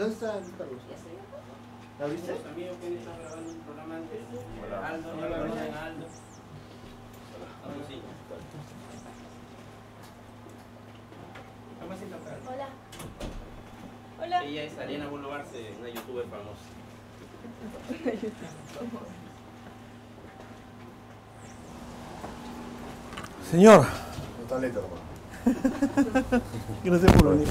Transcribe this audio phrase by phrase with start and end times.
[0.00, 0.80] ¿Dónde está Luis Carlos?
[0.88, 1.36] Ya estoy acá.
[1.98, 2.32] ¿La viste?
[2.32, 2.54] Están
[3.20, 4.20] grabando un programa antes.
[4.64, 4.88] Hola.
[4.88, 5.52] Aldo, no Hola, lo hola.
[5.52, 5.76] Aldo.
[5.84, 6.06] Aldo.
[11.80, 12.50] Vamos a.
[12.50, 12.68] Hola.
[14.22, 14.44] Hola.
[14.44, 16.64] Ella es Ariana Bolobarse, una youtuber famosa.
[23.50, 23.84] Señor,
[24.40, 26.42] Un tableta nomás.
[26.84, 27.48] gracias por venir.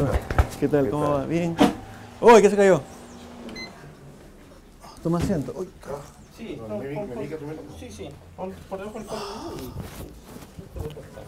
[0.59, 0.85] ¿Qué tal?
[0.85, 1.25] ¿Qué ¿Cómo va?
[1.25, 1.55] Bien.
[2.21, 2.81] Uy, ¿qué se cayó?
[5.03, 5.53] Toma asiento.
[5.55, 5.69] Uy,
[6.37, 7.61] Sí, No, me pon- me primero.
[7.77, 8.09] Sí, sí.
[8.37, 9.21] Pon por debajo del palo
[9.57, 9.69] y.
[10.73, 11.27] por debajo del palo.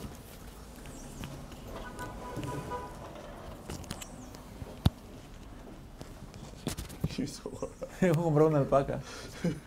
[7.16, 7.88] ¿Qué hizo, gorda?
[8.02, 9.00] voy a comprar una alpaca.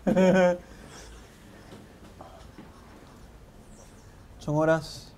[4.39, 5.13] Son horas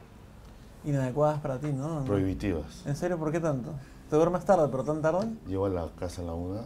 [0.85, 2.05] inadecuadas para ti, ¿no?
[2.05, 2.83] Prohibitivas.
[2.87, 3.19] ¿En serio?
[3.19, 3.73] ¿Por qué tanto?
[4.11, 5.27] ¿Te duermes tarde, pero tan tarde?
[5.47, 6.61] Llego a la casa a la una,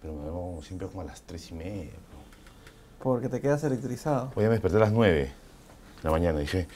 [0.00, 1.90] pero me duermo siempre como a las tres y media.
[1.90, 2.18] bro.
[3.02, 4.32] Porque te quedas electrizado.
[4.34, 5.32] Hoy ya me desperté a las nueve de
[6.02, 6.38] la mañana.
[6.38, 6.66] Dije,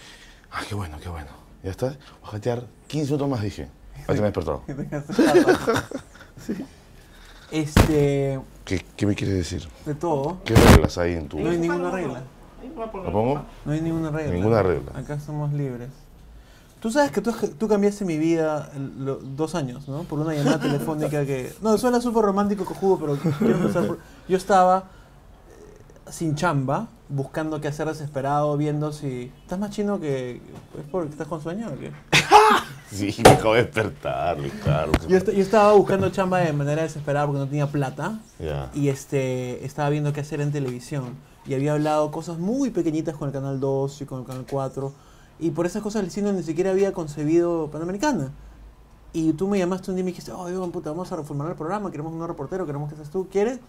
[0.53, 1.31] ah, qué bueno, qué bueno.
[1.63, 3.69] Ya está, voy a jatear 15 minutos más, dije.
[4.07, 4.63] Me he despertado.
[4.67, 5.45] Que tengas tarde.
[7.51, 9.67] Este, ¿Qué, ¿Qué me quieres decir?
[9.87, 11.39] de todo, ¿Qué reglas hay en tu...?
[11.39, 12.23] No hay Ahí, ninguna regla.
[12.61, 13.43] Ahí ¿Lo pongo?
[13.65, 14.33] no hay ninguna regla.
[14.35, 14.93] Ninguna regla.
[14.99, 15.89] Acá somos libres.
[16.81, 20.05] Tú sabes que tú, tú cambiaste mi vida el- lo- dos años, ¿no?
[20.05, 21.53] Por una llamada telefónica que...
[21.61, 23.99] No, suena súper romántico, cojudo, pero quiero empezar por...
[24.29, 24.85] Yo estaba
[25.51, 29.33] eh, sin chamba, buscando qué hacer desesperado, viendo si...
[29.43, 30.37] ¿Estás más chino que...
[30.37, 31.91] ¿Es porque estás con sueño o qué?
[32.91, 34.93] Sí, me acabo de despertar, Ricardo.
[35.09, 38.19] Yo, est- yo estaba buscando chamba de manera desesperada porque no tenía plata.
[38.73, 41.17] Y este estaba viendo qué hacer en televisión
[41.47, 44.93] y había hablado cosas muy pequeñitas con el canal 2 y con el canal 4
[45.41, 48.33] y por esas cosas el cine ni siquiera había concebido Panamericana
[49.13, 51.49] y tú me llamaste un día y me dijiste oh Iván, puta vamos a reformar
[51.49, 53.61] el programa queremos un nuevo reportero queremos que seas tú ¿quieres?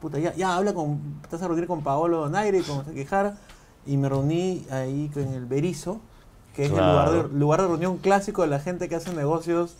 [0.00, 3.36] puta ya, ya habla con estás a reunir con Paolo Donaire y con Quejara
[3.86, 6.00] y me reuní ahí con el Berizo
[6.54, 9.76] que es el lugar de, lugar de reunión clásico de la gente que hace negocios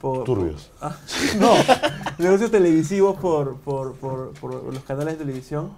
[0.00, 0.70] por- turbios.
[0.80, 0.94] Ah,
[1.40, 1.50] no,
[2.18, 5.70] negocios televisivos por, por, por, por los canales de televisión.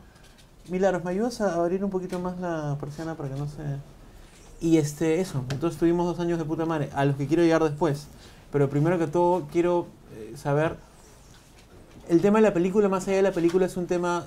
[0.68, 3.62] Milagros, ¿me ayudas a abrir un poquito más la persiana para que no se...
[4.60, 7.62] Y este, eso, entonces tuvimos dos años de puta madre, a los que quiero llegar
[7.62, 8.06] después.
[8.50, 10.76] Pero primero que todo quiero eh, saber,
[12.08, 14.26] el tema de la película, más allá de la película, es un tema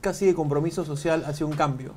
[0.00, 1.92] casi de compromiso social hacia un cambio.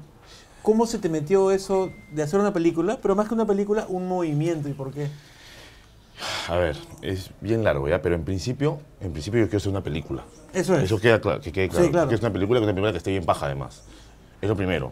[0.63, 4.07] ¿Cómo se te metió eso de hacer una película, pero más que una película, un
[4.07, 5.09] movimiento y por qué?
[6.47, 9.81] A ver, es bien largo ya, pero en principio, en principio yo quiero hacer una
[9.81, 10.23] película.
[10.53, 10.83] Eso es.
[10.83, 11.91] Eso queda claro, que quede Sí, claro.
[11.91, 12.09] claro.
[12.09, 13.83] Que es una película, que es una película que esté bien paja además.
[14.41, 14.91] Es lo primero.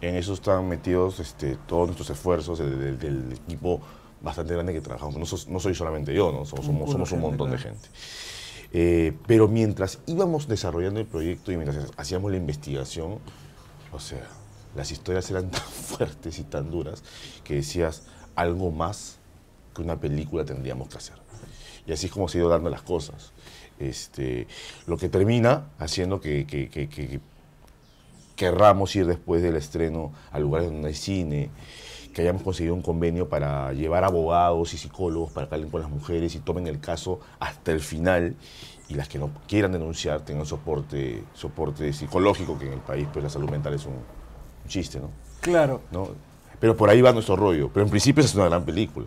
[0.00, 3.80] En eso están metidos este, todos nuestros esfuerzos del, del- equipo
[4.22, 5.14] bastante grande que trabajamos.
[5.16, 6.44] No, no soy solamente yo, ¿no?
[6.46, 7.88] somos, Un somos, somos un montón de gente.
[8.72, 13.18] Eh, pero mientras íbamos desarrollando el proyecto y mientras hacíamos la investigación,
[13.92, 14.26] o sea,
[14.74, 17.02] las historias eran tan fuertes y tan duras
[17.44, 18.04] que decías
[18.34, 19.18] algo más
[19.74, 21.16] que una película tendríamos que hacer.
[21.86, 23.32] Y así es como se han ido dando las cosas.
[23.78, 24.46] Este,
[24.86, 27.20] lo que termina haciendo que- que- que- que
[28.36, 31.50] querramos ir después del estreno a lugares donde hay cine,
[32.14, 35.90] que hayamos conseguido un convenio para llevar abogados y psicólogos para que hablen con las
[35.90, 38.36] mujeres y tomen el caso hasta el final
[38.88, 43.22] y las que no quieran denunciar tengan soporte, soporte psicológico, que en el país pues
[43.22, 45.10] la salud mental es un, un chiste, ¿no?
[45.40, 45.80] Claro.
[45.90, 46.08] ¿no?
[46.60, 47.70] Pero por ahí va nuestro rollo.
[47.72, 49.06] Pero en principio es una gran película.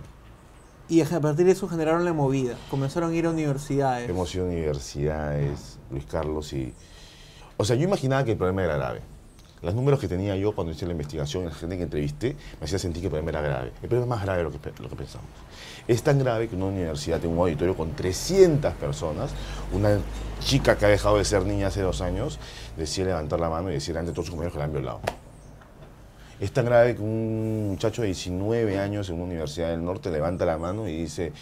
[0.87, 2.55] Y a partir de eso generaron la movida.
[2.69, 4.09] Comenzaron a ir a universidades.
[4.09, 6.73] Hemos ido a universidades, Luis Carlos, y...
[7.57, 9.01] O sea, yo imaginaba que el problema era grave.
[9.61, 12.79] Los números que tenía yo cuando hice la investigación, la gente que entrevisté, me hacía
[12.79, 13.71] sentir que el problema era grave.
[13.81, 15.27] El problema es más grave de lo que, pensamos.
[15.87, 19.31] Es tan grave que una universidad tiene un auditorio con 300 personas,
[19.73, 19.99] una
[20.39, 22.39] chica que ha dejado de ser niña hace dos años,
[22.77, 25.01] decide levantar la mano y decir ante todos sus compañeros que la han violado.
[26.39, 30.45] Es tan grave que un muchacho de 19 años en una universidad del norte levanta
[30.45, 31.33] la mano y dice,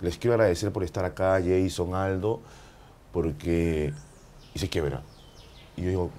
[0.00, 2.40] les quiero agradecer por estar acá, Jason, Aldo,
[3.12, 3.92] porque...
[4.54, 5.02] Y se quiebra.
[5.76, 6.10] Y yo digo,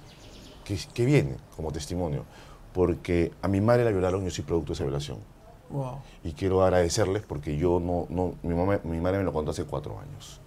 [0.64, 2.24] ¿qué, qué viene como testimonio?
[2.72, 5.18] Porque a mi madre la violaron y yo soy producto de esa violación.
[5.70, 6.00] Wow.
[6.24, 9.64] Y quiero agradecerles porque yo no, no mi, mamá- mi madre me lo contó hace
[9.64, 10.40] cuatro años.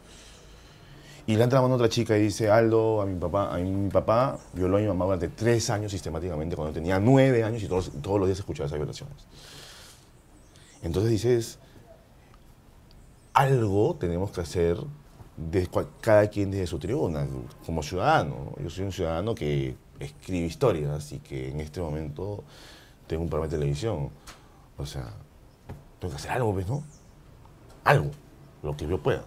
[1.28, 3.90] Y le entra la mano otra chica y dice, Aldo, a mi papá, a mi
[3.90, 7.92] papá violó a mi mamá durante tres años sistemáticamente cuando tenía nueve años y todos,
[8.02, 9.16] todos los días escuchaba esas violaciones.
[10.84, 11.58] Entonces dices,
[13.34, 14.78] algo tenemos que hacer
[15.36, 15.68] de
[16.00, 17.28] cada quien desde su tribuna,
[17.66, 18.54] como ciudadano.
[18.62, 22.44] Yo soy un ciudadano que escribe historias y que en este momento
[23.08, 24.10] tengo un programa de televisión.
[24.78, 25.14] O sea,
[26.00, 26.84] tengo que hacer algo, ¿ves, no?
[27.84, 28.12] Algo,
[28.64, 29.24] lo que yo pueda.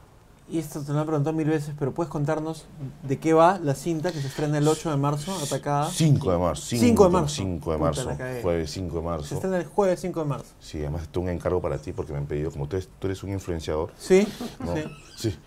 [0.50, 2.64] Y esto te lo han preguntado mil veces, pero ¿puedes contarnos
[3.02, 5.90] de qué va la cinta que se estrena el 8 de marzo, atacada?
[5.90, 6.62] 5 de marzo.
[6.64, 7.34] 5 de marzo.
[7.34, 8.10] 5 de marzo.
[8.42, 9.34] Jueves 5 de Se marzo.
[9.34, 10.46] estrena el jueves 5 de marzo.
[10.58, 13.08] Sí, además tengo un encargo para ti porque me han pedido, como tú eres, tú
[13.08, 13.92] eres un influenciador.
[13.98, 14.26] ¿Sí?
[14.60, 14.74] ¿no?
[14.74, 14.84] Sí.
[15.18, 15.38] Sí.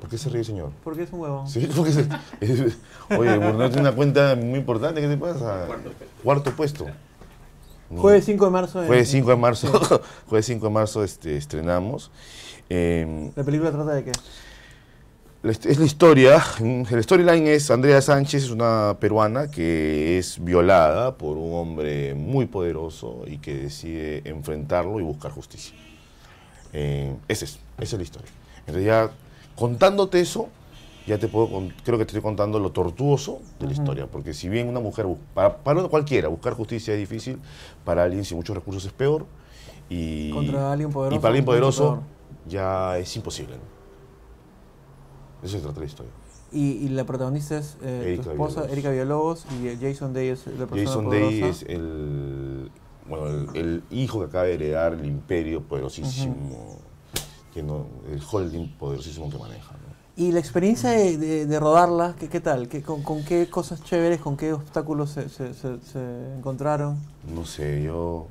[0.00, 0.70] ¿Por qué se ríe, señor?
[0.82, 1.48] Porque es un huevón.
[1.48, 2.08] Sí, porque se-
[2.40, 2.76] es-
[3.16, 5.66] oye, no tiene una cuenta muy importante, ¿qué te pasa?
[6.22, 6.86] Cuarto puesto.
[7.96, 8.80] Jueves 5 de marzo.
[8.80, 12.10] en- Jueves 5 de marzo, jueves 5 de marzo este, estrenamos.
[12.70, 14.12] Eh, ¿La película trata de qué?
[15.44, 21.36] es la historia, el storyline es Andrea Sánchez, es una peruana que es violada por
[21.36, 25.76] un hombre muy poderoso y que decide enfrentarlo y buscar justicia.
[26.72, 28.30] Eh, ese es, esa es la historia.
[28.60, 29.10] Entonces ya
[29.56, 30.48] contándote eso,
[31.06, 31.48] ya te puedo,
[31.84, 35.06] creo que te estoy contando lo tortuoso de la historia, porque si bien una mujer,
[35.34, 37.38] para, para cualquiera, buscar justicia es difícil,
[37.84, 39.26] para alguien sin muchos recursos es peor,
[39.90, 42.02] y, Contra alguien poderoso, y para alguien poderoso
[42.48, 43.56] ya es imposible.
[43.56, 43.62] ¿no?
[45.46, 46.12] Eso se trata la historia.
[46.52, 48.72] Y, y la protagonista es eh, Erika tu esposa, Villalobos.
[48.72, 51.30] Erika Villalobos, y eh, Jason Day es la persona Jason poderosa.
[51.30, 52.70] Day es el,
[53.08, 56.78] bueno, el, el hijo que acaba de heredar el imperio poderosísimo,
[57.54, 59.72] que no, el holding poderosísimo que maneja.
[59.72, 59.94] ¿no?
[60.16, 62.68] Y la experiencia de, de- de rodarla, ¿qué, qué tal?
[62.68, 66.98] ¿Qué, con, con qué cosas chéveres, con qué obstáculos se, se- se- se encontraron?
[67.32, 68.26] No sé, yo...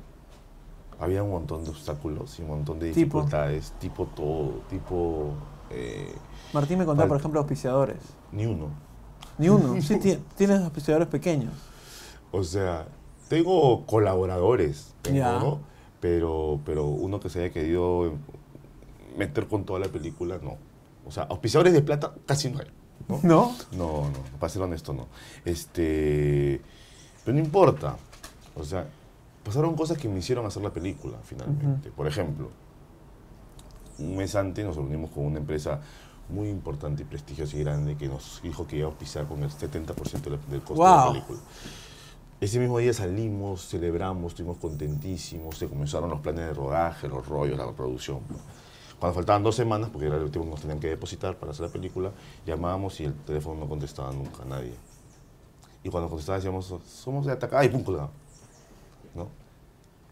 [1.00, 5.32] Había un montón de obstáculos y un montón de dificultades, tipo todo, tipo...
[5.70, 6.14] eh,
[6.52, 7.96] Martín me contaba, por ejemplo, auspiciadores.
[8.30, 8.68] ni uno.
[9.38, 9.74] Ni uno.
[9.82, 11.52] Sí, ti- tienes auspiciadores pequeños.
[12.30, 12.86] O sea,
[13.28, 15.38] tengo colaboradores, tengo, Ya.
[15.40, 15.58] ¿no?
[16.00, 18.12] Pero, pero uno que se haya querido
[19.16, 20.56] meter con toda la película, no.
[21.06, 22.66] O sea, auspiciadores de plata casi no hay.
[23.08, 23.20] ¿no?
[23.22, 23.52] ¿No?
[23.72, 25.08] No, no, para ser honesto, no.
[25.44, 26.60] Este,
[27.24, 27.96] pero no importa.
[28.56, 28.86] O sea,
[29.44, 31.90] pasaron cosas que me hicieron hacer la película, finalmente.
[31.90, 32.50] Por ejemplo,
[33.98, 35.80] un mes antes nos reunimos con una empresa
[36.28, 39.50] muy importante y prestigiosa y grande que nos dijo que iba a auspiciar con el
[39.50, 41.38] 70% de la- del costo de la película.
[42.40, 47.56] Ese mismo día salimos, celebramos, estuvimos contentísimos, se comenzaron los planes de rodaje, los rollos,
[47.58, 48.20] la producción.
[49.04, 51.66] Cuando faltaban dos semanas, porque era el último que nos tenían que depositar para hacer
[51.66, 52.10] la película,
[52.46, 54.72] llamábamos y el teléfono no contestaba nunca, nadie.
[55.82, 58.08] Y cuando contestaba decíamos, somos de atacada y pum, colgaba.
[59.14, 59.28] ¿No?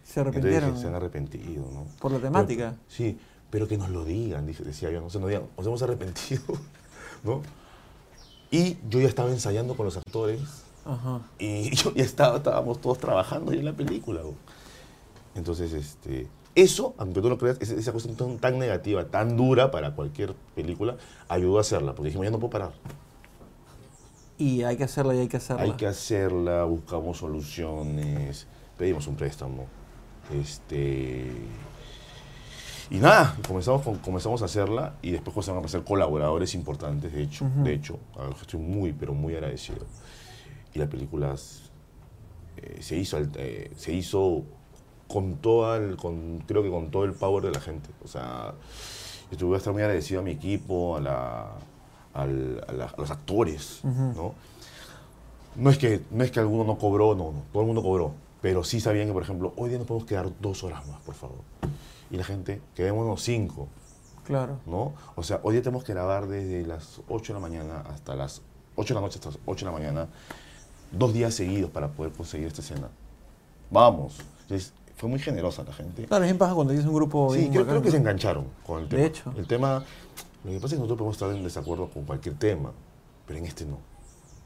[0.04, 1.86] Se Entonces arrepintieron dije, se han arrepentido, ¿no?
[2.00, 2.74] por la temática.
[2.76, 3.18] Pero- sí,
[3.48, 6.42] pero que nos lo digan, decía yo, no se nos digan, nos hemos arrepentido,
[7.24, 7.40] ¿no?
[8.50, 10.42] Y yo ya estaba ensayando con los actores
[10.84, 11.22] Ajá.
[11.38, 14.20] y yo ya estaba, estábamos todos trabajando ya en la película.
[14.20, 14.34] ¿no?
[15.34, 19.94] Entonces, este, eso, aunque tú lo creas, esa, cuestión tan, tan negativa, tan dura para
[19.94, 20.96] cualquier película,
[21.28, 22.72] ayudó a hacerla, porque dijimos, ya no puedo parar.
[24.38, 25.62] Y hay que hacerla y hay que hacerla.
[25.62, 28.46] Hay que hacerla, buscamos soluciones,
[28.76, 29.66] pedimos un préstamo.
[30.32, 31.31] Este,
[32.90, 37.22] y nada, comenzamos, con- comenzamos a hacerla y después comenzamos a ser colaboradores importantes, de
[37.22, 37.99] hecho, de hecho,
[38.40, 39.87] estoy muy, pero muy agradecido.
[40.75, 41.35] Y la película
[42.56, 44.42] eh, se, hizo, eh, se hizo
[45.12, 47.88] con toda el, con, creo que con todo el power de la gente.
[48.04, 48.54] O sea,
[49.31, 51.50] yo tuve que estar muy agradecido a mi equipo, a, la,
[52.14, 54.12] al- a, la- a los actores, Ujú.
[54.16, 54.35] ¿no?
[55.54, 58.12] No es, que, no es que alguno no cobró, no, no, todo el mundo cobró.
[58.40, 61.14] Pero sí sabían que, por ejemplo, hoy día nos podemos quedar dos horas más, por
[61.14, 61.37] favor.
[62.11, 63.69] Y la gente, quedémonos cinco,
[64.25, 64.59] Claro.
[64.66, 64.92] ¿no?
[65.16, 68.40] O sea, hoy día tenemos que grabar desde las 8 de la mañana hasta las
[68.76, 70.09] 8 de la noche hasta las 8 de la mañana,
[70.92, 72.88] dos días seguidos para poder conseguir esta escena.
[73.71, 74.19] Vamos.
[74.42, 76.04] Entonces, fue muy generosa la gente.
[76.04, 78.88] Claro, es paja cuando tienes un grupo Sí, creo, creo que se engancharon con el
[78.88, 79.06] De tema.
[79.09, 79.35] hecho.
[79.37, 79.85] El tema,
[80.44, 82.71] lo que pasa es que nosotros podemos estar en desacuerdo con cualquier tema,
[83.26, 83.78] pero en este no.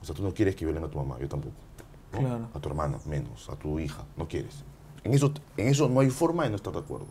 [0.01, 1.55] O sea, tú no quieres que violen a tu mamá, yo tampoco.
[2.15, 2.19] ¿no?
[2.21, 2.49] Claro.
[2.55, 4.55] A tu hermana, menos, a tu hija, no quieres.
[5.05, 7.05] En eso, en eso no hay forma de no estar de acuerdo.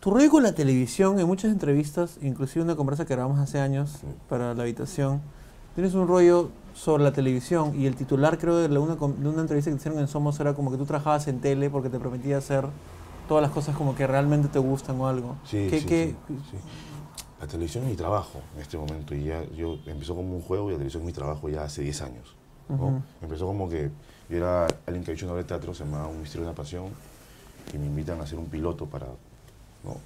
[0.00, 3.90] Tu rollo con la televisión, en muchas entrevistas, inclusive una conversa que grabamos hace años
[4.00, 4.06] Sí.
[4.30, 5.20] para la habitación,
[5.74, 9.40] tienes un rollo sobre la televisión y el titular creo de, la- una, de una
[9.42, 12.38] entrevista que hicieron en Somos era como que tú trabajabas en tele porque te prometía
[12.38, 12.66] hacer
[13.28, 15.36] todas las cosas como que realmente te gustan o algo.
[15.44, 16.56] Sí, ¿Qué- sí, qué- sí, sí.
[17.40, 20.68] La televisión es mi trabajo en este momento y ya yo empezó como un juego
[20.68, 22.34] y la televisión es mi trabajo ya hace 10 años.
[22.68, 22.74] ¿no?
[22.76, 23.02] Ujú.
[23.22, 23.90] Empezó como que
[24.30, 26.50] yo era alguien que había hecho una obra de teatro, se llamaba Un misterio de
[26.50, 26.86] una pasión
[27.74, 29.06] y me invitan a hacer un piloto para,
[29.84, 29.96] ¿no?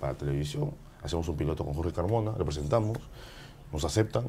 [0.00, 0.70] para televisión.
[1.02, 2.98] Hacemos un piloto con Jorge Carmona, lo presentamos,
[3.72, 4.24] nos aceptan,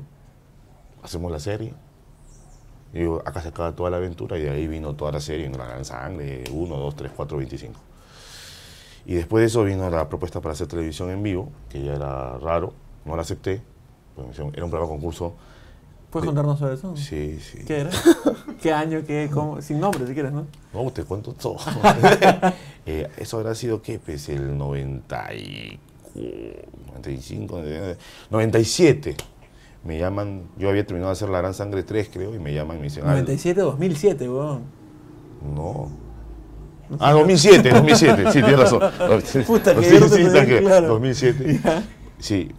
[1.03, 1.73] hacemos la serie.
[2.93, 5.57] Y acá se acaba toda la aventura y de ahí vino toda la serie, en
[5.57, 7.79] la gran sangre, 1, 2, 3, 4, 25.
[9.05, 12.37] Y después de eso vino la propuesta para hacer televisión en vivo, que ya era
[12.37, 12.73] raro,
[13.05, 13.61] no la acepté.
[14.33, 15.33] Era un programa concurso
[16.11, 16.95] ¿Puedes de- contarnos sobre eso?
[16.95, 17.65] Sí, sí.
[17.65, 17.89] ¿Qué era?
[18.61, 19.03] ¿Qué año?
[19.05, 19.27] ¿Qué?
[19.33, 19.59] Cómo?
[19.63, 20.45] Sin nombre, si quieres, ¿no?
[20.71, 21.57] No, te cuento todo.
[22.85, 23.97] Eh, eso habrá sido, ¿qué?
[23.97, 25.79] Pues el 90 y...
[26.93, 27.61] 95,
[28.29, 29.15] 97.
[29.83, 32.77] Me llaman, yo había terminado de hacer La Gran Sangre 3, creo, y me llaman
[32.77, 33.03] y me dicen...
[33.03, 33.13] "Aldo".
[33.15, 34.61] 97, 2007, weón.
[35.55, 35.91] No.
[36.99, 38.79] Ah, 2007, 2007, sí, tienes razón.
[39.47, 40.87] Puta, que sí, yo no te sí, pedí, tranquilo, claro.
[40.89, 41.59] 2007.
[41.63, 41.83] Ya,
[42.19, 42.51] Sí,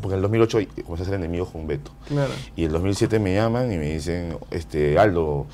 [0.00, 1.90] porque en el 2008 comencé a ser enemigos con Beto.
[2.06, 2.30] claro.
[2.54, 5.46] Y en el 2007 me llaman y me dicen, este, Aldo,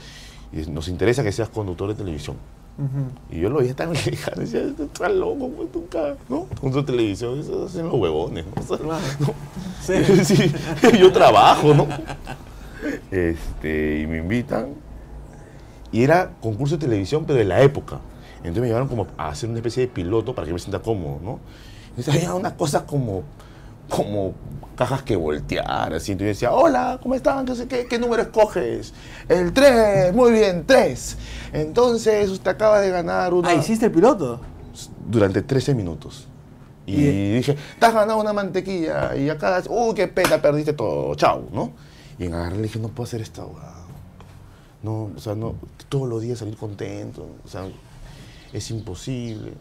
[0.68, 2.36] nos interesa que seas conductor de televisión.
[3.30, 6.44] Y yo lo veía tan lejano, decía, estás loco, pues, nunca, ¿no?
[6.60, 8.76] Conductor de televisión, eso hacen los huevones, ¿no?
[8.76, 9.00] Claro.
[9.20, 9.34] ¿no?
[9.82, 9.94] Sí.
[10.26, 11.86] Sí, yo trabajo, ¿no?
[13.10, 14.74] Este, y me invitan.
[15.90, 18.00] Y era concurso de televisión, pero de la época.
[18.38, 21.18] Entonces me llevaron como a hacer una especie de piloto para que me sienta cómodo,
[21.22, 21.40] ¿no?
[21.90, 23.22] Entonces había unas cosas como,
[23.88, 24.34] como
[24.76, 26.12] cajas que voltear, así.
[26.12, 27.46] Entonces yo decía, hola, ¿cómo están?
[27.46, 28.92] ¿Qué, qué, qué número escoges?
[29.28, 31.16] El 3, muy bien, 3.
[31.52, 33.48] Entonces usted acaba de ganar una...
[33.48, 34.40] Ah, ¿hiciste el piloto?
[35.08, 36.28] Durante 13 minutos.
[36.86, 39.16] Y dije, te has ganado una mantequilla.
[39.16, 41.14] Y acá, uy, qué pena, perdiste todo.
[41.16, 41.72] Chao, ¿no?
[42.18, 43.86] Y en agarré le dije, no puedo hacer esta abogado.
[44.82, 45.56] No, o sea, no,
[45.88, 47.28] todos los días salir contento.
[47.44, 47.66] O sea,
[48.52, 49.54] es imposible.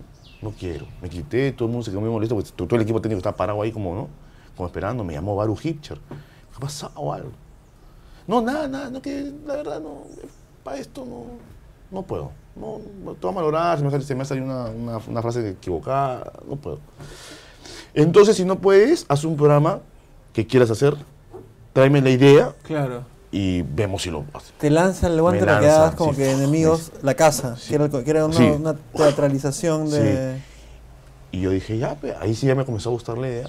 [0.45, 0.85] No quiero.
[1.01, 3.35] Me quité, todo el mundo se quedó muy molesto porque todo el equipo técnico estaba
[3.35, 4.07] parado ahí como, ¿no?
[4.55, 5.03] Como esperando.
[5.03, 5.97] Me llamó Baru Hipcher.
[5.97, 7.31] ¿Qué ha pasado algo?
[8.27, 10.03] No, nada, nada, no que la verdad no,
[10.63, 11.25] para esto no,
[11.89, 12.31] no puedo.
[12.55, 16.77] No, no, te voy a se me, ha una, una frase equivocada, no puedo.
[17.95, 19.79] Entonces, si no puedes, haz un programa
[20.31, 20.95] que quieras hacer,
[21.73, 23.14] tráeme la idea Claro.
[23.37, 24.53] Y vemos si lo haces.
[24.57, 26.17] Te lanzan el guante Me para que lanzan, hagas como sí.
[26.19, 27.69] que enemigos, la casa, Sí.
[27.69, 28.43] que era, que era una, Sí.
[28.43, 30.39] una teatralización de...
[31.33, 33.47] Y yo dije, ya, pe, ahí sí ya me comenzó a gustar la idea.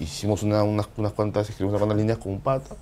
[0.00, 2.74] Hicimos una- unas, unas cuantas, escribimos unas cuantas líneas con un pata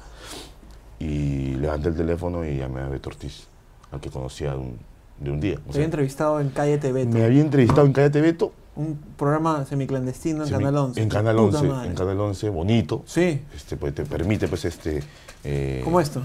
[0.99, 3.47] y levanté el teléfono y llamé a Beto Ortiz,
[3.91, 4.79] al que conocía de un,
[5.21, 5.55] de un día.
[5.57, 8.99] o Te sea, había entrevistado en Calle TV, me había entrevistado en Cállate Beto un
[9.19, 11.03] programa semiclandestino en Canal 11.
[11.03, 11.89] En Canal Puta 11, madre.
[11.91, 13.03] en Canal 11, bonito.
[13.05, 15.03] Sí, Este, pues, te permite, pues, este...
[15.45, 16.23] eh, como esto.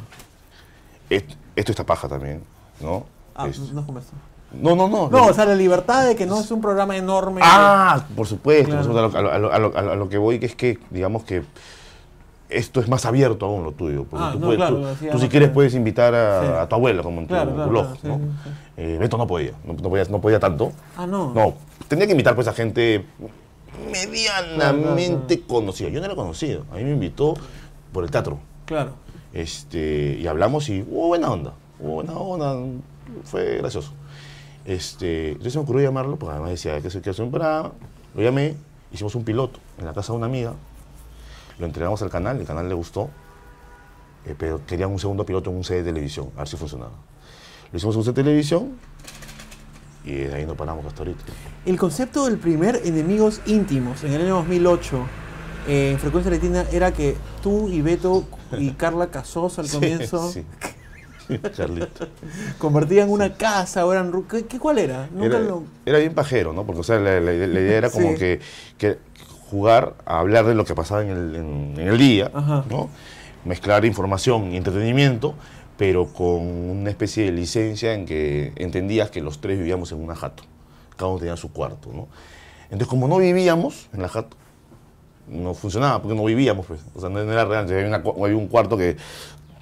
[1.09, 2.43] est- Esto está paja también,
[2.79, 3.05] ¿no?
[3.35, 4.13] Ah, Es- no como esto.
[4.53, 5.09] no, no, no.
[5.09, 7.41] No, o sea, la libertad de que no es un programa enorme.
[7.43, 8.69] Ah, por supuesto.
[8.71, 8.87] Claro.
[8.87, 10.77] por supuesto, a, lo, a lo- a lo- a lo que voy que es que,
[10.91, 11.43] digamos que
[12.49, 14.05] esto es más abierto aún lo tuyo.
[14.05, 14.81] Porque Ah, tú, no, puedes- claro,
[15.11, 16.69] tú- si quieres puedes invitar a, Sí.
[16.69, 18.17] tu abuela, como en tu, Claro, blog, ¿no?
[18.17, 18.49] sí, sí.
[18.77, 20.71] Eh, Beto no podía, no, no podía, no podía tanto.
[20.95, 21.33] Ah, no.
[21.33, 21.55] No,
[21.87, 23.03] tenía que invitar pues a gente
[23.91, 25.89] medianamente conocida.
[25.89, 27.33] Yo no era conocido, a mí me invitó
[27.91, 28.39] por el teatro.
[28.65, 28.91] Claro.
[29.33, 32.55] Este, y hablamos y hubo buena onda, hubo buena onda,
[33.23, 33.91] fue gracioso.
[34.65, 37.71] Este, entonces se me ocurrió llamarlo, porque además decía que se quiere un programa,
[38.15, 38.55] lo llamé,
[38.91, 40.53] hicimos un piloto en la casa de una amiga,
[41.59, 43.09] lo entregamos al canal, el canal le gustó,
[44.25, 46.91] eh, pero querían un segundo piloto en un set de televisión, a ver si funcionaba.
[47.71, 48.77] Lo hicimos en un set de televisión
[50.03, 51.23] y de ahí no paramos hasta ahorita.
[51.65, 55.05] El concepto del primer Enemigos Íntimos en el año 2008
[55.67, 58.25] eh, en Frecuencia Latina era que tú y Beto
[58.57, 60.43] y Carla Casos al comienzo Sí,
[61.27, 61.37] sí.
[61.55, 62.07] Carlito.
[62.57, 64.11] convertían una casa o eran...
[64.29, 65.09] ¿Qué, qué- cuál era?
[65.11, 65.63] Nunca era, lo...
[65.85, 66.65] era bien pajero, ¿no?
[66.65, 68.15] Porque, o sea, la, la- la idea era como Sí.
[68.15, 68.39] que,
[68.77, 68.97] que
[69.49, 72.63] jugar a hablar de lo que pasaba en el, en- en el día, Ajá.
[72.69, 72.89] ¿no?
[73.45, 75.33] Mezclar información y entretenimiento,
[75.77, 80.15] pero con una especie de licencia en que entendías que los tres vivíamos en una
[80.15, 80.43] jato.
[80.95, 82.07] Cada uno tenía su cuarto, ¿no?
[82.65, 84.35] Entonces, como no vivíamos en la jato,
[85.29, 86.79] no funcionaba, porque no vivíamos, pues.
[86.95, 87.65] O sea, no, no era real.
[87.65, 88.97] Había, una había un cuarto que,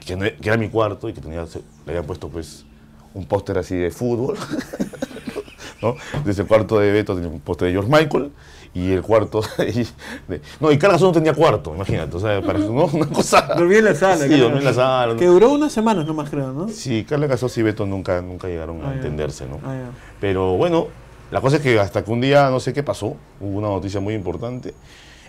[0.05, 2.65] que, no- que era mi cuarto y que tenía, se- le habían puesto, pues,
[3.13, 4.38] un póster así de fútbol.
[5.81, 5.95] ¿no?
[6.24, 8.31] Desde el cuarto de Beto tenía un póster de George Michael
[8.74, 9.88] y el cuarto de...
[10.27, 12.15] de- no, y Carlos no tenía cuarto, imagínate.
[12.15, 12.86] O sea, parece ¿no?
[12.93, 13.41] una cosa...
[13.55, 14.27] Dormí en la sala.
[14.27, 15.15] Sí, dormí en la sala.
[15.15, 16.67] Que duró unas semanas nomás, creo, ¿no?
[16.69, 19.60] Sí, Carla Casos y Beto nunca, nunca llegaron Ah, a entenderse, ¿no?
[19.65, 19.89] Ah.
[20.19, 20.88] Pero bueno,
[21.31, 24.00] la cosa es que hasta que un día, no sé qué pasó, hubo una noticia
[24.00, 24.74] muy importante,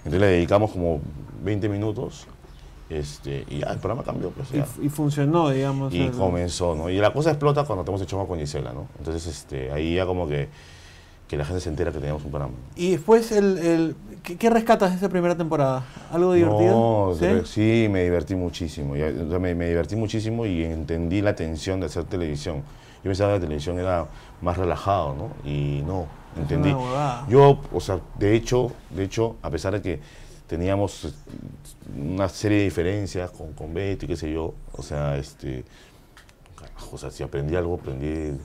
[0.06, 1.00] entonces le dedicamos como
[1.44, 2.26] 20 minutos
[2.88, 4.30] este, y ya, el programa cambió.
[4.30, 4.62] Pues, Y, ya.
[4.62, 5.92] f- y funcionó, digamos.
[5.92, 6.88] Y el- comenzó, ¿no?
[6.88, 8.86] Y la cosa explota cuando tenemos el choma con Gisela, ¿no?
[8.98, 10.48] Entonces este, ahí ya como que,
[11.26, 12.54] que la gente se entera que teníamos un programa.
[12.76, 15.84] Y después, el, el, ¿qué, qué rescatas de esa primera temporada?
[16.12, 16.70] ¿Algo divertido?
[17.18, 17.88] No, ¿Sí?
[17.90, 18.94] me divertí muchísimo.
[18.96, 22.62] Ya, me, me divertí muchísimo y entendí la tensión de hacer televisión.
[23.02, 24.06] Yo pensaba que la televisión era
[24.40, 25.30] más relajado, ¿no?
[25.50, 26.74] Y no, entendí.
[27.28, 30.00] Yo, o sea, de hecho, de hecho, a pesar de que
[30.46, 31.12] teníamos eh,
[31.98, 35.64] una serie de diferencias con, con Betty, qué sé yo, o sea, este,
[36.56, 38.38] carajo, o sea, si aprendí algo, aprendí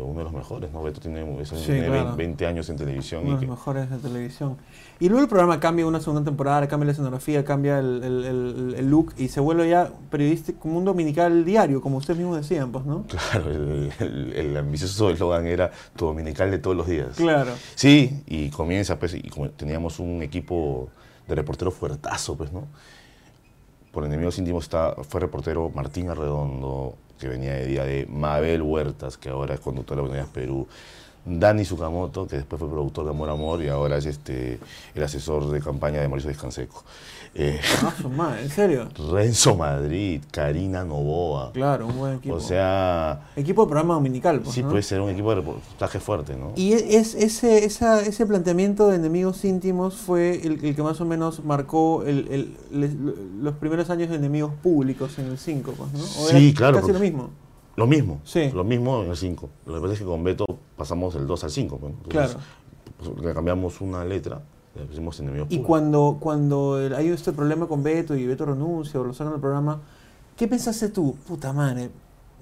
[0.00, 0.82] uno de los mejores, ¿no?
[0.82, 2.16] Beto tiene, es un- Sí, tiene claro.
[2.16, 4.56] 20 años en televisión Uno y de que, los mejores de televisión.
[5.00, 8.74] Y luego el programa cambia una segunda temporada, cambia la escenografía, cambia el, el- el-
[8.78, 12.70] el look y se vuelve ya periodístico, como un dominical diario, como ustedes mismos decían,
[12.72, 13.04] pues, ¿no?
[13.08, 17.16] claro, el, ambicioso eslogan era tu dominical de todos los días.
[17.16, 17.50] Claro.
[17.74, 20.88] Sí, y comienza, pues, y como teníamos un equipo
[21.26, 22.66] de reporteros fuertazo, pues, ¿no?
[23.90, 29.16] Por enemigos íntimos está, fue reportero Martín Arredondo, que venía de día de Mabel Huertas,
[29.16, 30.66] que ahora es conductora de Buenos Perú,
[31.24, 34.58] Dani Sukamoto, que después fue productor de Amor Amor y ahora es este,
[34.92, 36.82] el asesor de campaña de Mauricio Descanseco.
[37.34, 37.58] Eh,
[38.18, 38.88] Ah, ¿en serio?
[39.10, 41.52] Renzo Madrid, Karina Novoa.
[41.52, 42.34] Claro, un buen equipo.
[42.34, 44.68] O sea, equipo de programa dominical, pues, sí ¿no?
[44.68, 46.52] puede ser un equipo de reportaje fuerte, ¿no?
[46.56, 51.06] Y es, ese, esa- ese planteamiento de enemigos íntimos fue el, el que más o
[51.06, 52.94] menos marcó el- el- les-
[53.40, 56.00] los primeros años de enemigos públicos en el 5, pues, ¿no?
[56.00, 57.30] ¿O Sí, claro, Casi lo mismo.
[57.76, 58.50] Lo mismo, Sí.
[58.52, 59.48] lo mismo en el 5.
[59.64, 60.44] Lo que pasa es que con Beto
[60.76, 61.78] pasamos del 2 al 5.
[61.78, 61.94] pues.
[62.08, 62.34] Claro.
[62.98, 64.42] pues, le cambiamos una letra,
[64.74, 69.12] enemigos Y cuando, cuando el- hay este problema con Beto y Beto renuncia o lo
[69.12, 69.80] sacan del programa,
[70.36, 71.16] ¿qué pensaste tú?
[71.26, 71.90] Puta madre,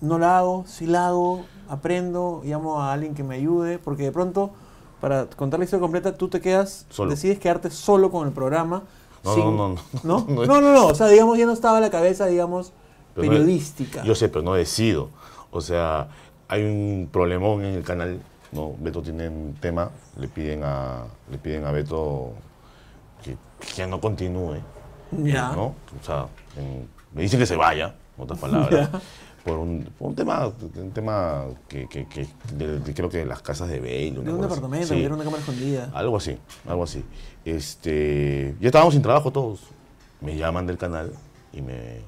[0.00, 4.12] no la hago, sí la hago, aprendo, llamo a alguien que me ayude, porque de
[4.12, 4.50] pronto,
[5.00, 7.10] para contar la historia completa, tú te quedas, Solo.
[7.10, 8.82] decides quedarte solo con el programa.
[9.24, 9.68] No, sin- no, no,
[10.04, 10.26] no.
[10.46, 10.60] ¿No?
[10.60, 12.72] No No, o sea, digamos, ya no estaba la cabeza, digamos,
[13.14, 14.02] Pero no- periodística.
[14.04, 15.08] Yo sé, pero no decido.
[15.50, 16.08] O sea,
[16.48, 18.20] hay un problemón en el canal,
[18.52, 18.74] ¿no?
[18.78, 22.32] Beto tiene un tema, le piden a, le piden a Beto
[23.22, 23.36] que,
[23.76, 24.56] que no continúe.
[25.12, 25.52] Ya.
[25.52, 25.74] ¿no?
[26.00, 26.26] O sea,
[26.56, 28.88] en- me dicen que se vaya, en otras palabras,
[29.44, 33.26] por un, por un tema, un tema que, que- que- de- de- creo que de
[33.26, 34.10] las casas de Bale.
[34.12, 34.54] De una un cosa así.
[34.54, 35.02] departamento, Sí.
[35.04, 35.90] era una cámara escondida.
[35.94, 36.38] Algo así,
[36.68, 37.04] algo así.
[37.44, 39.60] Este, ya estábamos sin trabajo todos.
[40.20, 41.12] Me llaman del canal
[41.52, 42.00] y me